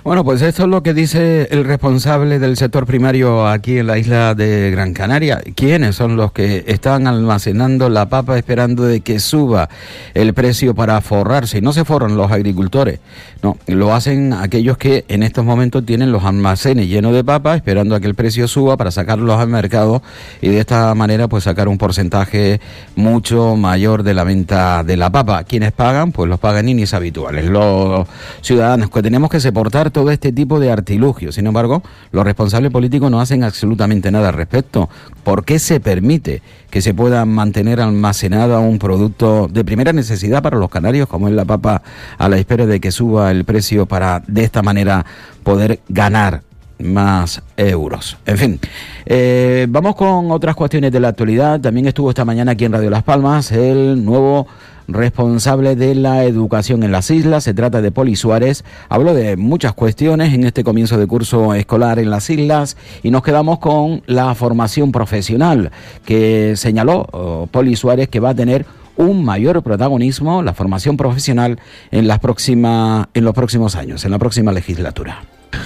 Bueno, 0.03 0.25
pues 0.25 0.41
esto 0.41 0.63
es 0.63 0.67
lo 0.67 0.83
que 0.83 0.93
dice 0.93 1.47
el 1.51 1.63
responsable 1.63 2.37
del 2.37 2.57
sector 2.57 2.85
primario 2.85 3.47
aquí 3.47 3.77
en 3.77 3.87
la 3.87 3.97
isla 3.97 4.35
de 4.35 4.69
Gran 4.69 4.93
Canaria. 4.93 5.41
¿Quiénes 5.55 5.95
son 5.95 6.17
los 6.17 6.33
que 6.33 6.65
están 6.67 7.07
almacenando 7.07 7.87
la 7.87 8.09
papa 8.09 8.37
esperando 8.37 8.83
de 8.83 8.99
que 8.99 9.21
suba 9.21 9.69
el 10.13 10.33
precio 10.33 10.75
para 10.75 10.99
forrarse? 10.99 11.59
Y 11.59 11.61
no 11.61 11.71
se 11.71 11.85
forran 11.85 12.17
los 12.17 12.33
agricultores, 12.33 12.99
no, 13.41 13.55
lo 13.67 13.95
hacen 13.95 14.33
aquellos 14.33 14.77
que 14.77 15.05
en 15.07 15.23
estos 15.23 15.45
momentos 15.45 15.85
tienen 15.85 16.11
los 16.11 16.25
almacenes 16.25 16.89
llenos 16.89 17.13
de 17.13 17.23
papa 17.23 17.55
esperando 17.55 17.95
a 17.95 18.01
que 18.01 18.07
el 18.07 18.15
precio 18.15 18.49
suba 18.49 18.75
para 18.75 18.91
sacarlos 18.91 19.39
al 19.39 19.47
mercado 19.47 20.03
y 20.41 20.49
de 20.49 20.59
esta 20.59 20.93
manera 20.95 21.29
pues 21.29 21.45
sacar 21.45 21.69
un 21.69 21.77
porcentaje 21.77 22.59
mucho 22.97 23.55
mayor 23.55 24.03
de 24.03 24.13
la 24.13 24.25
venta 24.25 24.83
de 24.83 24.92
la 24.97 25.11
papa. 25.11 25.43
Quienes 25.43 25.71
pagan, 25.71 26.11
pues 26.11 26.29
los 26.29 26.39
pagan 26.39 26.69
inis 26.69 26.93
habituales, 26.93 27.45
los 27.45 28.07
ciudadanos 28.41 28.89
que 28.89 29.01
tenemos 29.01 29.29
que 29.29 29.39
soportar 29.39 29.91
todo 29.91 30.11
este 30.11 30.31
tipo 30.31 30.59
de 30.59 30.71
artilugios. 30.71 31.35
Sin 31.35 31.47
embargo, 31.47 31.83
los 32.11 32.23
responsables 32.23 32.71
políticos 32.71 33.09
no 33.11 33.21
hacen 33.21 33.43
absolutamente 33.43 34.11
nada 34.11 34.29
al 34.29 34.35
respecto. 34.35 34.89
¿Por 35.23 35.45
qué 35.45 35.59
se 35.59 35.79
permite 35.79 36.41
que 36.69 36.81
se 36.81 36.93
pueda 36.93 37.25
mantener 37.25 37.79
almacenado 37.79 38.59
un 38.59 38.79
producto 38.79 39.47
de 39.47 39.63
primera 39.63 39.93
necesidad 39.93 40.41
para 40.41 40.57
los 40.57 40.69
canarios, 40.69 41.07
como 41.07 41.27
es 41.27 41.33
la 41.33 41.45
papa, 41.45 41.81
a 42.17 42.29
la 42.29 42.37
espera 42.37 42.65
de 42.65 42.79
que 42.79 42.91
suba 42.91 43.31
el 43.31 43.45
precio 43.45 43.85
para 43.85 44.23
de 44.27 44.43
esta 44.43 44.61
manera 44.61 45.05
poder 45.43 45.79
ganar 45.89 46.41
más 46.79 47.41
euros. 47.57 48.17
En 48.25 48.37
fin, 48.37 48.59
eh, 49.05 49.67
vamos 49.69 49.95
con 49.95 50.31
otras 50.31 50.55
cuestiones 50.55 50.91
de 50.91 50.99
la 50.99 51.09
actualidad. 51.09 51.59
También 51.59 51.87
estuvo 51.87 52.09
esta 52.09 52.25
mañana 52.25 52.51
aquí 52.53 52.65
en 52.65 52.73
Radio 52.73 52.89
Las 52.89 53.03
Palmas 53.03 53.51
el 53.51 54.03
nuevo 54.03 54.47
responsable 54.87 55.75
de 55.75 55.95
la 55.95 56.23
educación 56.25 56.83
en 56.83 56.91
las 56.91 57.09
islas. 57.11 57.43
Se 57.43 57.53
trata 57.53 57.81
de 57.81 57.91
Poli 57.91 58.15
Suárez. 58.15 58.63
Habló 58.89 59.13
de 59.13 59.37
muchas 59.37 59.73
cuestiones 59.73 60.33
en 60.33 60.43
este 60.45 60.63
comienzo 60.63 60.97
de 60.97 61.07
curso 61.07 61.53
escolar 61.53 61.99
en 61.99 62.09
las 62.09 62.29
islas 62.29 62.77
y 63.01 63.11
nos 63.11 63.23
quedamos 63.23 63.59
con 63.59 64.03
la 64.05 64.33
formación 64.35 64.91
profesional 64.91 65.71
que 66.05 66.53
señaló 66.55 67.07
oh, 67.11 67.47
Poli 67.51 67.75
Suárez 67.75 68.09
que 68.09 68.19
va 68.19 68.29
a 68.29 68.35
tener 68.35 68.65
un 68.95 69.25
mayor 69.25 69.63
protagonismo 69.63 70.43
la 70.43 70.53
formación 70.53 70.97
profesional 70.97 71.59
en 71.91 72.07
las 72.07 72.19
próximas 72.19 73.07
en 73.13 73.23
los 73.23 73.33
próximos 73.33 73.75
años, 73.75 74.05
en 74.05 74.11
la 74.11 74.19
próxima 74.19 74.51
legislatura. 74.51 75.23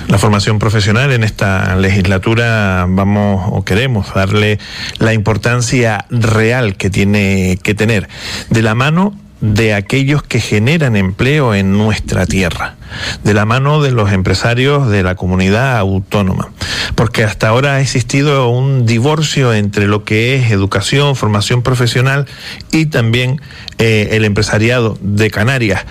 La 0.08 0.18
formación 0.18 0.60
profesional 0.60 1.12
en 1.12 1.24
esta 1.24 1.76
legislatura 1.76 2.86
vamos 2.88 3.50
o 3.52 3.64
queremos 3.64 4.14
darle 4.14 4.60
la 5.00 5.14
importancia 5.14 6.06
real 6.10 6.76
que 6.78 6.90
tiene 6.90 7.60
que 7.62 7.74
tener 7.74 8.08
de 8.50 8.62
la 8.62 8.76
mano 8.76 9.14
de 9.42 9.74
aquellos 9.74 10.24
que 10.24 10.40
generan 10.40 10.96
empleo 10.96 11.54
en 11.54 11.74
nuestra 11.74 12.26
tierra, 12.26 12.76
de 13.24 13.34
la 13.34 13.46
mano 13.46 13.82
de 13.82 13.92
los 13.92 14.12
empresarios 14.12 14.90
de 14.90 15.04
la 15.04 15.16
comunidad 15.16 15.78
autónoma, 15.78 16.52
porque 16.96 17.24
hasta 17.24 17.50
ahora 17.50 17.76
ha 17.76 17.82
existido 17.82 18.50
un 18.50 18.86
divorcio 18.86 19.54
entre 19.54 19.88
lo 19.88 20.04
que 20.04 20.36
es 20.36 20.52
educación, 20.52 21.16
formación 21.16 21.62
profesional 21.62 22.26
y 22.72 22.88
también 22.88 23.40
eh, 23.78 24.10
el 24.12 24.26
empresariado 24.26 24.98
de 25.02 25.30
Canarias. 25.30 25.86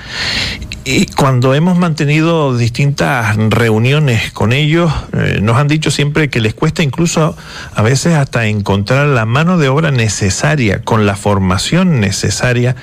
Y 0.89 1.07
cuando 1.07 1.53
hemos 1.53 1.77
mantenido 1.77 2.57
distintas 2.57 3.37
reuniones 3.37 4.31
con 4.31 4.53
ellos, 4.53 4.93
eh, 5.15 5.41
nos 5.43 5.57
han 5.57 5.67
dicho 5.67 5.91
siempre 5.91 6.31
que 6.31 6.41
les 6.41 6.55
cuesta 6.55 6.85
incluso 6.85 7.37
a 7.75 7.83
veces 7.83 8.15
hasta 8.15 8.47
encontrar 8.47 9.09
la 9.09 9.27
mano 9.27 9.59
de 9.59 9.69
obra 9.69 9.91
necesaria, 9.91 10.83
con 10.83 11.05
la 11.05 11.17
formación 11.17 11.99
necesaria 11.99 12.77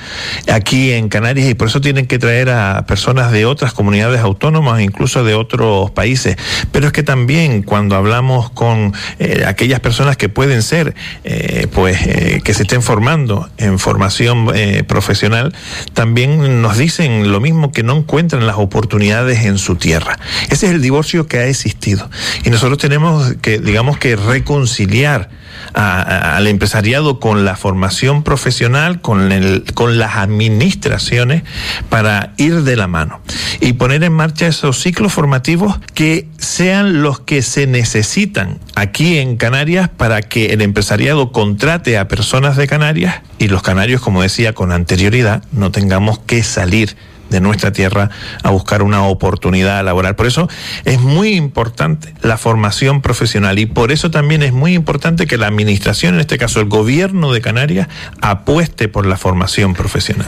aquí 0.51 0.91
en 0.91 1.07
Canarias 1.07 1.49
y 1.49 1.53
por 1.53 1.69
eso 1.69 1.79
tienen 1.79 2.05
que 2.05 2.19
traer 2.19 2.49
a 2.49 2.85
personas 2.85 3.31
de 3.31 3.45
otras 3.45 3.71
comunidades 3.71 4.19
autónomas, 4.19 4.81
incluso 4.81 5.23
de 5.23 5.35
otros 5.35 5.89
países. 5.91 6.35
Pero 6.73 6.87
es 6.87 6.91
que 6.91 7.03
también 7.03 7.63
cuando 7.63 7.95
hablamos 7.95 8.49
con 8.49 8.91
eh, 9.19 9.45
aquellas 9.47 9.79
personas 9.79 10.17
que 10.17 10.27
pueden 10.27 10.61
ser, 10.61 10.93
eh, 11.23 11.67
pues, 11.71 11.99
que 12.43 12.53
se 12.53 12.63
estén 12.63 12.81
formando 12.81 13.49
en 13.55 13.79
formación 13.79 14.51
profesional, 14.87 15.55
también 15.93 16.61
nos 16.61 16.77
dicen 16.77 17.31
lo 17.31 17.39
mismo 17.39 17.71
que 17.71 17.81
no 17.81 17.92
encuentran 17.95 18.45
las 18.47 18.57
oportunidades 18.57 19.45
en 19.45 19.57
su 19.57 19.75
tierra. 19.75 20.17
Ese 20.49 20.67
es 20.67 20.73
el 20.73 20.81
divorcio 20.81 21.27
que 21.27 21.37
ha 21.37 21.45
existido. 21.45 22.09
Y 22.43 22.49
nosotros 22.49 22.77
tenemos 22.77 23.33
que, 23.41 23.59
digamos 23.59 23.97
que, 23.97 24.15
reconciliar 24.15 25.29
al 25.73 26.45
empresariado 26.47 27.19
con 27.19 27.45
la 27.45 27.55
formación 27.55 28.23
profesional, 28.23 29.01
con, 29.01 29.31
el, 29.31 29.63
con 29.73 29.97
las 29.97 30.17
administraciones, 30.17 31.43
para 31.89 32.33
ir 32.37 32.63
de 32.63 32.75
la 32.75 32.87
mano 32.87 33.21
y 33.59 33.73
poner 33.73 34.03
en 34.03 34.13
marcha 34.13 34.47
esos 34.47 34.79
ciclos 34.79 35.13
formativos 35.13 35.79
que 35.93 36.27
sean 36.37 37.01
los 37.01 37.19
que 37.19 37.41
se 37.41 37.65
necesitan 37.65 38.59
aquí 38.75 39.17
en 39.17 39.37
Canarias 39.37 39.89
para 39.89 40.21
que 40.21 40.47
el 40.47 40.61
empresariado 40.61 41.31
contrate 41.31 41.97
a 41.97 42.07
personas 42.07 42.57
de 42.57 42.67
Canarias 42.67 43.21
y 43.39 43.47
los 43.47 43.61
canarios, 43.61 44.01
como 44.01 44.21
decía 44.21 44.53
con 44.53 44.71
anterioridad, 44.71 45.43
no 45.51 45.71
tengamos 45.71 46.19
que 46.19 46.43
salir 46.43 46.95
de 47.33 47.41
nuestra 47.41 47.73
tierra 47.73 48.09
a 48.43 48.51
buscar 48.51 48.81
una 48.83 49.05
oportunidad 49.07 49.83
laboral. 49.83 50.15
Por 50.15 50.27
eso 50.27 50.47
es 50.85 51.01
muy 51.01 51.33
importante 51.33 52.13
la 52.21 52.37
formación 52.37 53.01
profesional 53.01 53.59
y 53.59 53.65
por 53.65 53.91
eso 53.91 54.11
también 54.11 54.43
es 54.43 54.53
muy 54.53 54.73
importante 54.73 55.27
que 55.27 55.37
la 55.37 55.47
administración, 55.47 56.13
en 56.13 56.21
este 56.21 56.37
caso 56.37 56.61
el 56.61 56.69
gobierno 56.69 57.33
de 57.33 57.41
Canarias, 57.41 57.89
apueste 58.21 58.87
por 58.87 59.05
la 59.05 59.17
formación 59.17 59.73
profesional. 59.73 60.27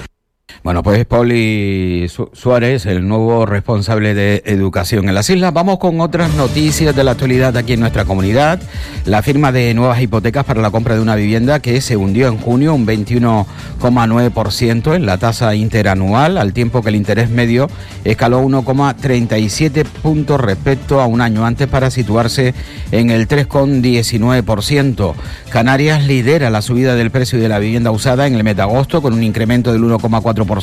Bueno, 0.65 0.81
pues 0.81 1.05
Pauli 1.05 2.09
Suárez, 2.33 2.87
el 2.87 3.07
nuevo 3.07 3.45
responsable 3.45 4.15
de 4.15 4.41
educación 4.47 5.07
en 5.07 5.13
las 5.13 5.29
islas. 5.29 5.53
Vamos 5.53 5.77
con 5.77 6.01
otras 6.01 6.33
noticias 6.33 6.95
de 6.95 7.03
la 7.03 7.11
actualidad 7.11 7.55
aquí 7.55 7.73
en 7.73 7.81
nuestra 7.81 8.05
comunidad. 8.05 8.59
La 9.05 9.21
firma 9.21 9.51
de 9.51 9.75
nuevas 9.75 10.01
hipotecas 10.01 10.43
para 10.43 10.63
la 10.63 10.71
compra 10.71 10.95
de 10.95 11.01
una 11.01 11.15
vivienda 11.15 11.59
que 11.59 11.81
se 11.81 11.97
hundió 11.97 12.29
en 12.29 12.39
junio 12.39 12.73
un 12.73 12.87
21,9% 12.87 14.95
en 14.95 15.05
la 15.05 15.19
tasa 15.19 15.53
interanual, 15.53 16.39
al 16.39 16.51
tiempo 16.51 16.81
que 16.81 16.89
el 16.89 16.95
interés 16.95 17.29
medio 17.29 17.69
escaló 18.03 18.41
1,37 18.41 19.85
puntos 20.01 20.41
respecto 20.41 20.99
a 20.99 21.05
un 21.05 21.21
año 21.21 21.45
antes 21.45 21.67
para 21.67 21.91
situarse 21.91 22.55
en 22.91 23.11
el 23.11 23.27
3,19%. 23.27 25.13
Canarias 25.49 26.07
lidera 26.07 26.49
la 26.49 26.63
subida 26.63 26.95
del 26.95 27.11
precio 27.11 27.39
de 27.39 27.49
la 27.49 27.59
vivienda 27.59 27.91
usada 27.91 28.25
en 28.25 28.33
el 28.33 28.43
mes 28.43 28.55
de 28.55 28.63
agosto 28.63 29.03
con 29.03 29.13
un 29.13 29.21
incremento 29.21 29.71
del 29.71 29.83
1,4% 29.83 30.54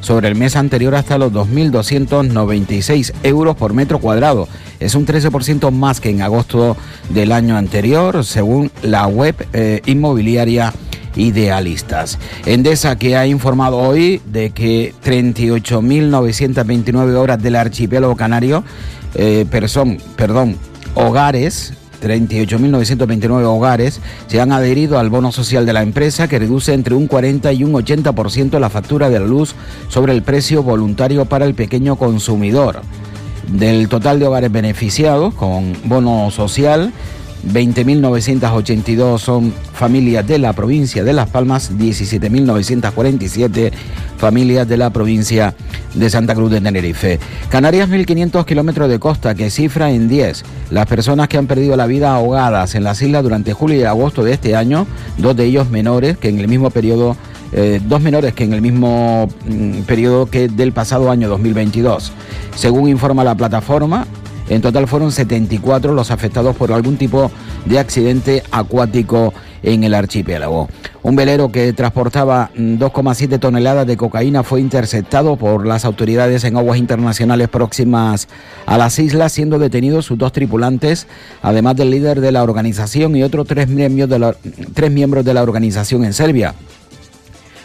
sobre 0.00 0.28
el 0.28 0.34
mes 0.34 0.56
anterior 0.56 0.94
hasta 0.94 1.18
los 1.18 1.30
2.296 1.32 3.12
euros 3.22 3.56
por 3.56 3.74
metro 3.74 3.98
cuadrado. 3.98 4.48
Es 4.80 4.94
un 4.94 5.06
13% 5.06 5.70
más 5.70 6.00
que 6.00 6.08
en 6.10 6.22
agosto 6.22 6.76
del 7.10 7.32
año 7.32 7.56
anterior, 7.56 8.24
según 8.24 8.70
la 8.82 9.06
web 9.06 9.34
eh, 9.52 9.82
inmobiliaria 9.86 10.72
idealistas. 11.16 12.18
Endesa 12.46 12.96
que 12.96 13.16
ha 13.16 13.26
informado 13.26 13.78
hoy 13.78 14.22
de 14.26 14.50
que 14.50 14.94
38.929 15.04 17.16
horas 17.16 17.42
del 17.42 17.56
archipiélago 17.56 18.14
canario 18.16 18.62
eh, 19.14 19.46
perdón, 19.50 20.56
hogares 20.94 21.72
38.929 22.02 23.44
hogares 23.44 24.00
se 24.26 24.40
han 24.40 24.52
adherido 24.52 24.98
al 24.98 25.10
bono 25.10 25.32
social 25.32 25.66
de 25.66 25.72
la 25.72 25.82
empresa 25.82 26.28
que 26.28 26.38
reduce 26.38 26.72
entre 26.72 26.94
un 26.94 27.06
40 27.06 27.52
y 27.52 27.64
un 27.64 27.72
80% 27.72 28.58
la 28.58 28.70
factura 28.70 29.10
de 29.10 29.20
la 29.20 29.26
luz 29.26 29.54
sobre 29.88 30.12
el 30.12 30.22
precio 30.22 30.62
voluntario 30.62 31.24
para 31.24 31.44
el 31.44 31.54
pequeño 31.54 31.96
consumidor. 31.96 32.82
Del 33.48 33.88
total 33.88 34.18
de 34.18 34.26
hogares 34.26 34.52
beneficiados 34.52 35.34
con 35.34 35.74
bono 35.84 36.30
social, 36.30 36.92
20.982 37.46 39.18
son 39.18 39.52
familias 39.72 40.26
de 40.26 40.38
la 40.38 40.52
provincia 40.52 41.04
de 41.04 41.12
Las 41.12 41.28
Palmas, 41.30 41.72
17.947 41.78 43.72
familias 44.16 44.66
de 44.66 44.76
la 44.76 44.90
provincia 44.90 45.54
de 45.94 46.10
Santa 46.10 46.34
Cruz 46.34 46.50
de 46.50 46.60
Tenerife. 46.60 47.18
Canarias, 47.48 47.88
1.500 47.88 48.44
kilómetros 48.44 48.88
de 48.88 48.98
costa, 48.98 49.34
que 49.34 49.50
cifra 49.50 49.90
en 49.90 50.08
10 50.08 50.44
las 50.70 50.86
personas 50.86 51.28
que 51.28 51.38
han 51.38 51.46
perdido 51.46 51.76
la 51.76 51.86
vida 51.86 52.14
ahogadas 52.14 52.74
en 52.74 52.84
las 52.84 53.00
islas 53.00 53.22
durante 53.22 53.52
julio 53.52 53.78
y 53.78 53.84
agosto 53.84 54.24
de 54.24 54.32
este 54.32 54.56
año, 54.56 54.86
dos 55.16 55.36
de 55.36 55.44
ellos 55.44 55.70
menores 55.70 56.18
que 56.18 56.28
en 56.28 56.40
el 56.40 56.48
mismo 56.48 56.70
periodo 56.70 57.16
eh, 57.52 57.80
dos 57.82 58.02
menores 58.02 58.34
que 58.34 58.44
en 58.44 58.52
el 58.52 58.60
mismo 58.60 59.28
mm, 59.46 59.82
periodo 59.82 60.26
que 60.26 60.48
del 60.48 60.72
pasado 60.72 61.10
año 61.10 61.28
2022. 61.30 62.12
Según 62.54 62.90
informa 62.90 63.24
la 63.24 63.34
plataforma, 63.34 64.06
en 64.48 64.62
total 64.62 64.88
fueron 64.88 65.12
74 65.12 65.92
los 65.92 66.10
afectados 66.10 66.56
por 66.56 66.72
algún 66.72 66.96
tipo 66.96 67.30
de 67.66 67.78
accidente 67.78 68.42
acuático 68.50 69.32
en 69.62 69.84
el 69.84 69.94
archipiélago. 69.94 70.68
Un 71.02 71.16
velero 71.16 71.50
que 71.50 71.72
transportaba 71.72 72.50
mm, 72.56 72.74
2,7 72.76 73.38
toneladas 73.40 73.86
de 73.86 73.96
cocaína 73.96 74.42
fue 74.42 74.60
interceptado 74.60 75.36
por 75.36 75.66
las 75.66 75.84
autoridades 75.84 76.44
en 76.44 76.56
aguas 76.56 76.78
internacionales 76.78 77.48
próximas 77.48 78.28
a 78.66 78.78
las 78.78 78.98
islas, 78.98 79.32
siendo 79.32 79.58
detenidos 79.58 80.06
sus 80.06 80.18
dos 80.18 80.32
tripulantes, 80.32 81.06
además 81.42 81.76
del 81.76 81.90
líder 81.90 82.20
de 82.20 82.32
la 82.32 82.42
organización 82.42 83.16
y 83.16 83.22
otros 83.22 83.46
tres 83.46 83.68
miembros 83.68 84.08
de 84.08 84.18
la, 84.18 84.34
tres 84.74 84.90
miembros 84.90 85.24
de 85.24 85.34
la 85.34 85.42
organización 85.42 86.04
en 86.04 86.12
Serbia 86.12 86.54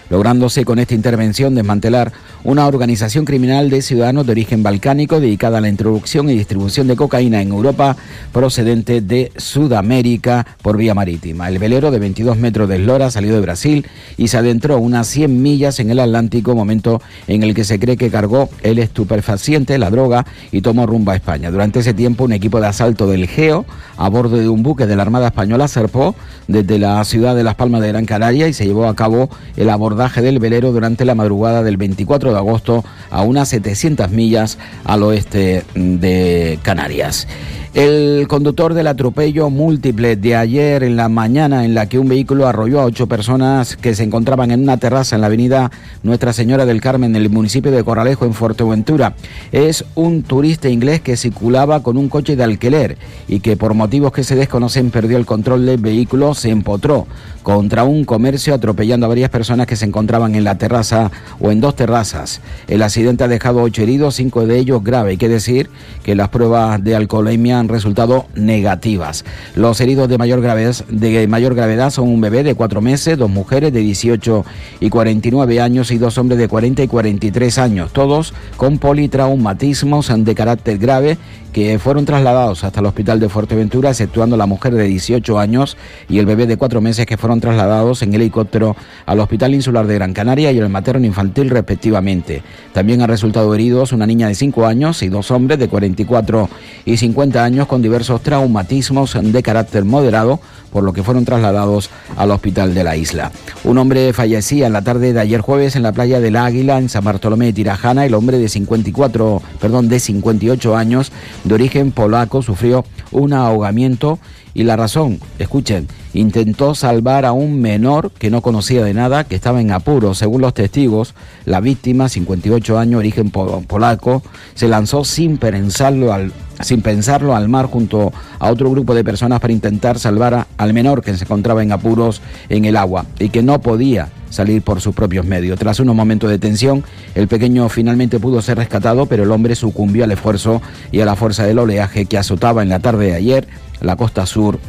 lográndose 0.10 0.64
con 0.64 0.78
esta 0.78 0.94
intervención 0.94 1.56
desmantelar 1.56 2.12
una 2.44 2.68
organización 2.68 3.24
criminal 3.24 3.70
de 3.70 3.82
ciudadanos 3.82 4.26
de 4.26 4.34
origen 4.34 4.64
balcánico 4.64 5.20
dedicada 5.20 5.60
a 5.60 5.62
la 5.62 5.70
introducción 5.70 6.30
y 6.30 6.36
distribución 6.36 6.88
de 6.88 6.96
cocaína 6.96 7.42
en 7.42 7.50
Europa 7.50 7.96
procedente 8.34 9.02
de 9.02 9.32
Sudamérica 9.38 10.46
por 10.62 10.78
vía 10.78 10.94
marítima. 10.94 11.48
El 11.48 11.60
velero 11.60 11.90
de 11.90 12.00
22 12.00 12.38
metros 12.38 12.68
de 12.68 12.76
eslora 12.76 13.12
salió 13.12 13.34
de 13.34 13.42
Brasil 13.42 13.88
y 14.18 14.28
se 14.28 14.38
adentró 14.38 14.78
unas 14.78 15.08
100 15.08 15.42
millas 15.42 15.80
en 15.80 15.90
el 15.90 16.00
Atlántico, 16.00 16.54
momento 16.54 17.02
en 17.28 17.44
el 17.44 17.54
que 17.54 17.64
se 17.64 17.80
cree 17.80 17.96
que 17.96 18.10
cargó 18.10 18.50
el 18.62 18.80
estupefaciente, 18.80 19.78
la 19.78 19.90
droga, 19.90 20.26
y 20.52 20.62
tomó 20.62 20.86
rumbo 20.86 21.12
a 21.12 21.16
España. 21.16 21.50
Durante 21.50 21.80
ese 21.80 21.94
tiempo, 21.94 22.26
un 22.26 22.34
equipo 22.34 22.60
de 22.60 22.68
asalto 22.68 23.08
del 23.08 23.28
GEO 23.28 23.66
a 23.98 24.10
bordo 24.10 24.38
de 24.38 24.50
un 24.50 24.64
buque 24.64 24.86
de 24.86 24.96
la 24.96 25.04
Armada 25.04 25.28
Española 25.28 25.68
zarpó 25.68 26.16
desde 26.48 26.80
la 26.80 27.04
ciudad 27.06 27.36
de 27.36 27.44
Las 27.44 27.56
Palmas 27.56 27.82
de 27.82 27.88
Gran 27.90 28.06
Canaria 28.06 28.48
y 28.48 28.54
se 28.54 28.66
llevó 28.66 28.88
a 28.88 28.96
cabo 28.96 29.30
el 29.56 29.70
abordaje 29.70 30.22
del 30.22 30.40
velero 30.40 30.72
durante 30.72 31.06
la 31.06 31.16
madrugada 31.16 31.64
del 31.64 31.78
24 31.78 32.33
de 32.33 32.33
agosto 32.38 32.84
a 33.10 33.22
unas 33.22 33.50
700 33.50 34.10
millas 34.10 34.58
al 34.84 35.04
oeste 35.04 35.64
de 35.76 36.60
Canarias. 36.64 37.28
El 37.74 38.28
conductor 38.28 38.76
del 38.76 38.86
atropello 38.86 39.50
múltiple 39.50 40.16
de 40.16 40.36
ayer 40.36 40.84
en 40.84 40.96
la 40.96 41.10
mañana 41.10 41.66
en 41.66 41.74
la 41.74 41.90
que 41.90 41.98
un 41.98 42.08
vehículo 42.08 42.46
arrolló 42.46 42.80
a 42.80 42.86
ocho 42.86 43.08
personas 43.08 43.78
que 43.78 43.96
se 43.96 44.04
encontraban 44.04 44.52
en 44.52 44.62
una 44.62 44.78
terraza 44.78 45.16
en 45.16 45.22
la 45.22 45.28
avenida 45.28 45.72
Nuestra 46.04 46.34
Señora 46.34 46.68
del 46.68 46.82
Carmen 46.82 47.16
en 47.16 47.24
el 47.24 47.32
municipio 47.32 47.72
de 47.72 47.84
Corralejo 47.84 48.26
en 48.26 48.36
Fuerteventura 48.36 49.16
es 49.52 49.86
un 49.96 50.22
turista 50.22 50.70
inglés 50.70 51.02
que 51.02 51.18
circulaba 51.18 51.82
con 51.82 51.98
un 51.98 52.10
coche 52.10 52.36
de 52.36 52.44
alquiler 52.44 52.96
y 53.28 53.40
que 53.40 53.58
por 53.58 53.74
motivos 53.74 54.12
que 54.12 54.24
se 54.24 54.36
desconocen 54.36 54.92
perdió 54.92 55.18
el 55.18 55.26
control 55.26 55.66
del 55.66 55.82
vehículo, 55.82 56.36
se 56.36 56.52
empotró 56.52 57.08
contra 57.42 57.84
un 57.86 58.06
comercio 58.06 58.54
atropellando 58.54 59.08
a 59.08 59.10
varias 59.10 59.32
personas 59.32 59.66
que 59.66 59.76
se 59.76 59.86
encontraban 59.86 60.36
en 60.36 60.44
la 60.44 60.60
terraza 60.60 61.12
o 61.40 61.52
en 61.52 61.60
dos 61.60 61.76
terrazas. 61.76 62.40
El 62.68 62.84
accidente 62.84 63.24
ha 63.24 63.28
dejado 63.28 63.64
ocho 63.64 63.82
heridos, 63.82 64.16
cinco 64.16 64.46
de 64.46 64.60
ellos 64.60 64.84
graves. 64.84 65.12
Hay 65.12 65.18
que 65.18 65.28
decir 65.28 65.70
que 66.04 66.16
las 66.16 66.30
pruebas 66.30 66.84
de 66.84 66.96
alcoholemia 66.96 67.63
han 67.64 67.70
resultado 67.70 68.28
negativas. 68.36 69.26
Los 69.56 69.82
heridos 69.82 70.10
de 70.10 70.18
mayor 70.18 70.42
gravedad, 70.42 70.76
de 70.90 71.28
mayor 71.28 71.56
gravedad 71.56 71.90
son 71.90 72.10
un 72.10 72.22
bebé 72.22 72.44
de 72.44 72.56
cuatro 72.56 72.82
meses, 72.82 73.18
dos 73.18 73.30
mujeres 73.30 73.74
de 73.74 73.80
18 73.80 74.46
y 74.80 74.90
49 74.90 75.62
años 75.62 75.92
y 75.92 75.98
dos 75.98 76.18
hombres 76.18 76.40
de 76.40 76.48
40 76.48 76.84
y 76.84 76.88
43 76.88 77.58
años, 77.58 77.94
todos 77.94 78.34
con 78.58 78.78
politraumatismos 78.78 80.12
de 80.16 80.36
carácter 80.36 80.78
grave 80.78 81.18
que 81.54 81.78
fueron 81.78 82.04
trasladados 82.04 82.64
hasta 82.64 82.80
el 82.80 82.88
hospital 82.88 83.20
de 83.20 83.30
Fuerteventura, 83.30 83.92
exceptuando 83.92 84.36
la 84.36 84.48
mujer 84.48 84.74
de 84.74 84.86
18 84.86 85.40
años 85.40 85.78
y 86.10 86.18
el 86.18 86.26
bebé 86.26 86.48
de 86.48 86.58
cuatro 86.58 86.82
meses 86.82 87.06
que 87.06 87.16
fueron 87.16 87.40
trasladados 87.40 88.02
en 88.02 88.14
helicóptero 88.14 88.76
al 89.06 89.20
Hospital 89.20 89.54
Insular 89.54 89.86
de 89.86 89.94
Gran 89.94 90.14
Canaria 90.14 90.52
y 90.52 90.60
al 90.60 90.70
materno 90.70 91.06
infantil 91.06 91.52
respectivamente. 91.52 92.42
También 92.74 93.02
han 93.04 93.08
resultado 93.08 93.54
heridos 93.54 93.92
una 93.94 94.08
niña 94.08 94.28
de 94.28 94.36
5 94.36 94.66
años 94.66 95.04
y 95.04 95.10
dos 95.10 95.30
hombres 95.30 95.60
de 95.60 95.70
44 95.70 96.50
y 96.86 96.98
50 96.98 97.44
años 97.44 97.53
con 97.68 97.82
diversos 97.82 98.22
traumatismos 98.22 99.18
de 99.22 99.44
carácter 99.44 99.86
moderado, 99.86 100.40
por 100.72 100.84
lo 100.84 100.92
que 100.94 101.04
fueron 101.04 101.24
trasladados 101.24 101.90
al 102.18 102.32
hospital 102.32 102.74
de 102.74 102.84
la 102.84 102.96
isla. 102.98 103.32
Un 103.64 103.78
hombre 103.78 104.12
fallecía 104.12 104.66
en 104.68 104.74
la 104.74 104.82
tarde 104.82 105.14
de 105.14 105.20
ayer 105.20 105.40
jueves 105.42 105.76
en 105.76 105.84
la 105.84 105.92
playa 105.92 106.20
del 106.20 106.36
Águila, 106.36 106.80
en 106.80 106.90
San 106.90 107.04
Bartolomé 107.04 107.46
de 107.48 107.54
Tirajana. 107.54 108.06
El 108.06 108.16
hombre 108.16 108.40
de 108.40 108.50
54, 108.50 109.42
perdón, 109.62 109.88
de 109.88 110.00
58 110.00 110.76
años, 110.76 111.12
de 111.44 111.54
origen 111.54 111.92
polaco, 111.92 112.42
sufrió 112.42 112.86
un 113.12 113.34
ahogamiento 113.34 114.18
y 114.56 114.64
la 114.64 114.76
razón, 114.76 115.20
escuchen, 115.40 115.88
intentó 116.14 116.76
salvar 116.76 117.26
a 117.26 117.32
un 117.32 117.60
menor 117.60 118.12
que 118.12 118.30
no 118.30 118.42
conocía 118.42 118.84
de 118.84 118.94
nada, 118.94 119.24
que 119.24 119.34
estaba 119.36 119.62
en 119.62 119.72
apuro. 119.72 120.14
Según 120.14 120.42
los 120.42 120.54
testigos, 120.54 121.16
la 121.46 121.60
víctima, 121.60 122.08
58 122.10 122.78
años, 122.78 123.00
origen 123.00 123.32
po- 123.32 123.64
polaco, 123.68 124.22
se 124.54 124.68
lanzó 124.68 125.06
sin 125.06 125.38
pensarlo 125.38 126.14
al, 126.14 126.32
sin 126.62 126.82
pensarlo 126.82 127.36
al 127.36 127.50
mar 127.50 127.66
junto 127.68 128.12
a 128.40 128.50
otro 128.52 128.70
grupo 128.70 128.94
de 128.94 129.04
personas 129.04 129.40
para 129.40 129.54
intentar 129.54 130.00
salvar 130.00 130.34
a- 130.34 130.48
al 130.58 130.74
menor 130.74 131.02
que 131.02 131.16
se 131.16 131.24
encontraba 131.26 131.64
en 131.64 131.72
apuros 131.72 132.22
en 132.50 132.66
el 132.66 132.78
agua 132.78 133.06
y 133.20 133.30
que 133.30 133.42
no 133.44 133.60
podía 133.62 134.10
salir 134.30 134.62
por 134.62 134.82
sus 134.82 134.96
propios 134.96 135.26
medios. 135.26 135.60
Tras 135.60 135.80
unos 135.80 135.96
momentos 135.96 136.30
de 136.30 136.40
tensión, 136.40 136.84
el 137.16 137.28
pequeño 137.28 137.70
finalmente 137.70 138.20
pudo 138.20 138.42
ser 138.42 138.58
rescatado, 138.58 139.06
pero 139.06 139.24
el 139.24 139.32
hombre 139.32 139.56
sucumbió 139.56 140.04
al 140.04 140.12
esfuerzo 140.12 140.62
y 140.92 141.02
a 141.02 141.06
la 141.06 141.16
fuerza 141.16 141.46
del 141.46 141.60
oleaje 141.60 142.06
que 142.06 142.18
azotaba 142.18 142.64
en 142.64 142.70
la 142.70 142.80
tarde 142.80 143.08
de 143.08 143.14
ayer 143.14 143.48
la 143.82 143.96
costa 143.96 144.26
sur 144.26 144.60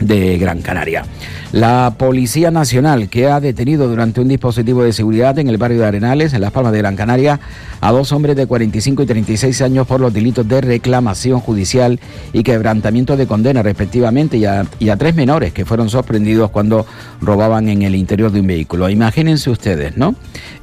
de 0.00 0.38
Gran 0.38 0.62
Canaria. 0.62 1.04
La 1.52 1.94
Policía 1.98 2.52
Nacional, 2.52 3.08
que 3.08 3.26
ha 3.26 3.40
detenido 3.40 3.88
durante 3.88 4.20
un 4.20 4.28
dispositivo 4.28 4.84
de 4.84 4.92
seguridad 4.92 5.36
en 5.40 5.48
el 5.48 5.58
barrio 5.58 5.80
de 5.80 5.86
Arenales, 5.86 6.32
en 6.32 6.40
Las 6.40 6.52
Palmas 6.52 6.72
de 6.72 6.78
Gran 6.78 6.94
Canaria, 6.94 7.40
a 7.80 7.90
dos 7.90 8.12
hombres 8.12 8.36
de 8.36 8.46
45 8.46 9.02
y 9.02 9.06
36 9.06 9.62
años 9.62 9.86
por 9.86 10.00
los 10.00 10.12
delitos 10.12 10.46
de 10.46 10.60
reclamación 10.60 11.40
judicial 11.40 11.98
y 12.32 12.44
quebrantamiento 12.44 13.16
de 13.16 13.26
condena, 13.26 13.64
respectivamente, 13.64 14.36
y 14.36 14.44
a, 14.44 14.96
tres 14.96 15.14
menores 15.16 15.52
que 15.52 15.64
fueron 15.64 15.90
sorprendidos 15.90 16.50
cuando 16.50 16.86
robaban 17.20 17.68
en 17.68 17.82
el 17.82 17.96
interior 17.96 18.30
de 18.30 18.40
un 18.40 18.46
vehículo. 18.46 18.88
Imagínense 18.88 19.50
ustedes, 19.50 19.96
¿no? 19.96 20.14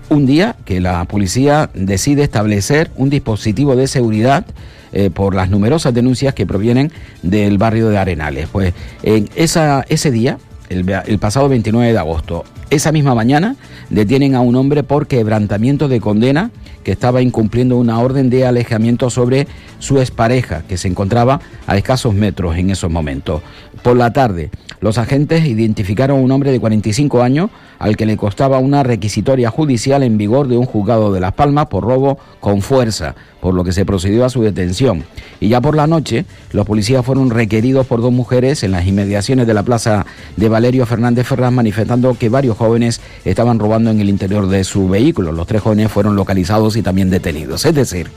Un 0.10 0.26
día 0.26 0.56
que 0.64 0.80
la 0.80 1.04
policía 1.04 1.70
decide 1.74 2.24
establecer 2.24 2.90
un 2.96 3.10
dispositivo 3.10 3.76
de 3.76 3.88
seguridad 3.88 4.46
eh, 4.94 5.10
por 5.10 5.36
las 5.36 5.50
numerosas 5.50 5.94
denuncias 5.94 6.34
que 6.34 6.46
provienen 6.46 6.94
del 7.24 7.58
barrio 7.58 7.90
de 7.90 7.98
Arenales. 7.98 8.48
Pues 8.50 8.74
en 9.04 9.30
ese 9.36 10.12
día, 10.12 10.38
el, 10.70 10.90
el 10.90 11.20
pasado 11.20 11.50
29 11.50 11.92
de 11.92 12.00
agosto, 12.00 12.46
esa 12.70 12.94
misma 12.94 13.16
mañana, 13.16 13.58
detienen 13.90 14.36
a 14.36 14.42
un 14.42 14.56
hombre 14.56 14.84
por 14.84 15.08
quebrantamiento 15.08 15.90
de 15.90 16.00
condena 16.00 16.52
que 16.86 16.94
estaba 16.94 17.22
incumpliendo 17.22 17.76
una 17.76 18.00
orden 18.00 18.30
de 18.30 18.46
alejamiento 18.46 19.10
sobre 19.10 19.46
su 19.80 20.00
expareja, 20.00 20.64
que 20.70 20.78
se 20.78 20.88
encontraba 20.88 21.42
a 21.66 21.76
escasos 21.76 22.14
metros 22.14 22.56
en 22.56 22.70
esos 22.70 22.90
momentos. 22.90 23.42
Por 23.84 23.98
la 23.98 24.14
tarde, 24.14 24.52
los 24.80 24.98
agentes 24.98 25.46
identificaron 25.46 26.20
a 26.20 26.22
un 26.22 26.32
hombre 26.32 26.52
de 26.52 26.60
45 26.60 27.24
años 27.24 27.50
al 27.80 27.98
que 27.98 28.06
le 28.06 28.18
costaba 28.18 28.60
una 28.60 28.84
requisitoria 28.84 29.50
judicial 29.50 30.04
en 30.04 30.18
vigor 30.18 30.48
de 30.48 30.58
un 30.58 30.66
juzgado 30.66 31.12
de 31.12 31.20
Las 31.20 31.34
Palmas 31.34 31.68
por 31.68 31.84
robo 31.84 32.20
con 32.40 32.62
fuerza, 32.62 33.16
por 33.42 33.54
lo 33.54 33.64
que 33.64 33.72
se 33.72 33.86
procedió 33.86 34.26
a 34.26 34.30
su 34.30 34.42
detención. 34.42 35.04
Y 35.40 35.50
ya 35.50 35.62
por 35.62 35.76
la 35.76 35.88
noche, 35.88 36.26
los 36.52 36.66
policías 36.66 37.06
fueron 37.06 37.30
requeridos 37.30 37.86
por 37.86 38.02
dos 38.02 38.12
mujeres 38.12 38.64
en 38.64 38.72
las 38.72 38.86
inmediaciones 38.86 39.48
de 39.48 39.54
la 39.54 39.64
plaza 39.64 40.06
de 40.36 40.50
Valerio 40.50 40.86
Fernández 40.86 41.28
Ferraz, 41.28 41.52
manifestando 41.52 42.16
que 42.16 42.30
varios 42.30 42.58
jóvenes 42.58 43.02
estaban 43.26 43.60
robando 43.60 43.92
en 43.92 44.00
el 44.00 44.10
interior 44.10 44.48
de 44.48 44.64
su 44.64 44.88
vehículo. 44.88 45.32
Los 45.32 45.48
tres 45.48 45.62
jóvenes 45.62 45.92
fueron 45.92 46.16
localizados 46.16 46.76
y 46.76 46.82
también 46.82 47.10
detenidos. 47.10 47.66
Es 47.66 47.76
decir, 47.76 48.10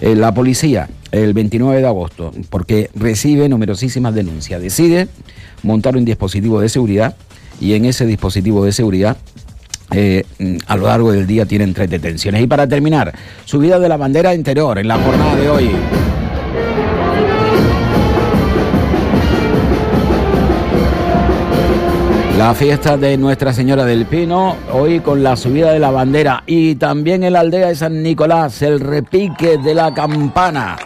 eh, 0.00 0.14
la 0.16 0.32
policía, 0.34 0.88
el 1.10 1.32
29 1.34 1.80
de 1.80 1.86
agosto, 1.86 2.32
porque 2.50 2.90
recibe 2.94 3.48
numerosísimas 3.48 4.14
denuncias, 4.14 4.60
decide 4.60 5.08
montar 5.62 5.96
un 5.96 6.04
dispositivo 6.04 6.60
de 6.60 6.68
seguridad 6.68 7.16
y 7.60 7.74
en 7.74 7.84
ese 7.84 8.06
dispositivo 8.06 8.64
de 8.64 8.72
seguridad 8.72 9.16
eh, 9.94 10.24
a 10.66 10.76
lo 10.76 10.86
largo 10.86 11.12
del 11.12 11.26
día 11.26 11.44
tienen 11.46 11.74
tres 11.74 11.90
detenciones. 11.90 12.42
Y 12.42 12.46
para 12.46 12.66
terminar, 12.66 13.12
subida 13.44 13.78
de 13.78 13.88
la 13.88 13.96
bandera 13.96 14.34
interior 14.34 14.78
en 14.78 14.88
la 14.88 14.98
jornada 14.98 15.36
de 15.36 15.50
hoy. 15.50 15.70
La 22.38 22.54
fiesta 22.54 22.96
de 22.96 23.16
Nuestra 23.18 23.52
Señora 23.52 23.84
del 23.84 24.06
Pino, 24.06 24.56
hoy 24.72 25.00
con 25.00 25.22
la 25.22 25.36
subida 25.36 25.72
de 25.72 25.78
la 25.78 25.90
bandera 25.90 26.42
y 26.46 26.74
también 26.74 27.22
en 27.22 27.34
la 27.34 27.40
aldea 27.40 27.68
de 27.68 27.76
San 27.76 28.02
Nicolás, 28.02 28.62
el 28.62 28.80
repique 28.80 29.58
de 29.58 29.74
la 29.74 29.94
campana. 29.94 30.76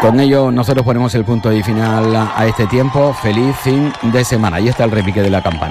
Con 0.00 0.18
ello 0.18 0.50
nosotros 0.50 0.82
ponemos 0.82 1.14
el 1.14 1.24
punto 1.24 1.52
y 1.52 1.62
final 1.62 2.16
a 2.16 2.46
este 2.46 2.66
tiempo. 2.66 3.12
Feliz 3.12 3.54
fin 3.56 3.92
de 4.02 4.24
semana. 4.24 4.56
Ahí 4.56 4.68
está 4.68 4.84
el 4.84 4.90
repique 4.90 5.20
de 5.20 5.28
la 5.28 5.42
campana. 5.42 5.68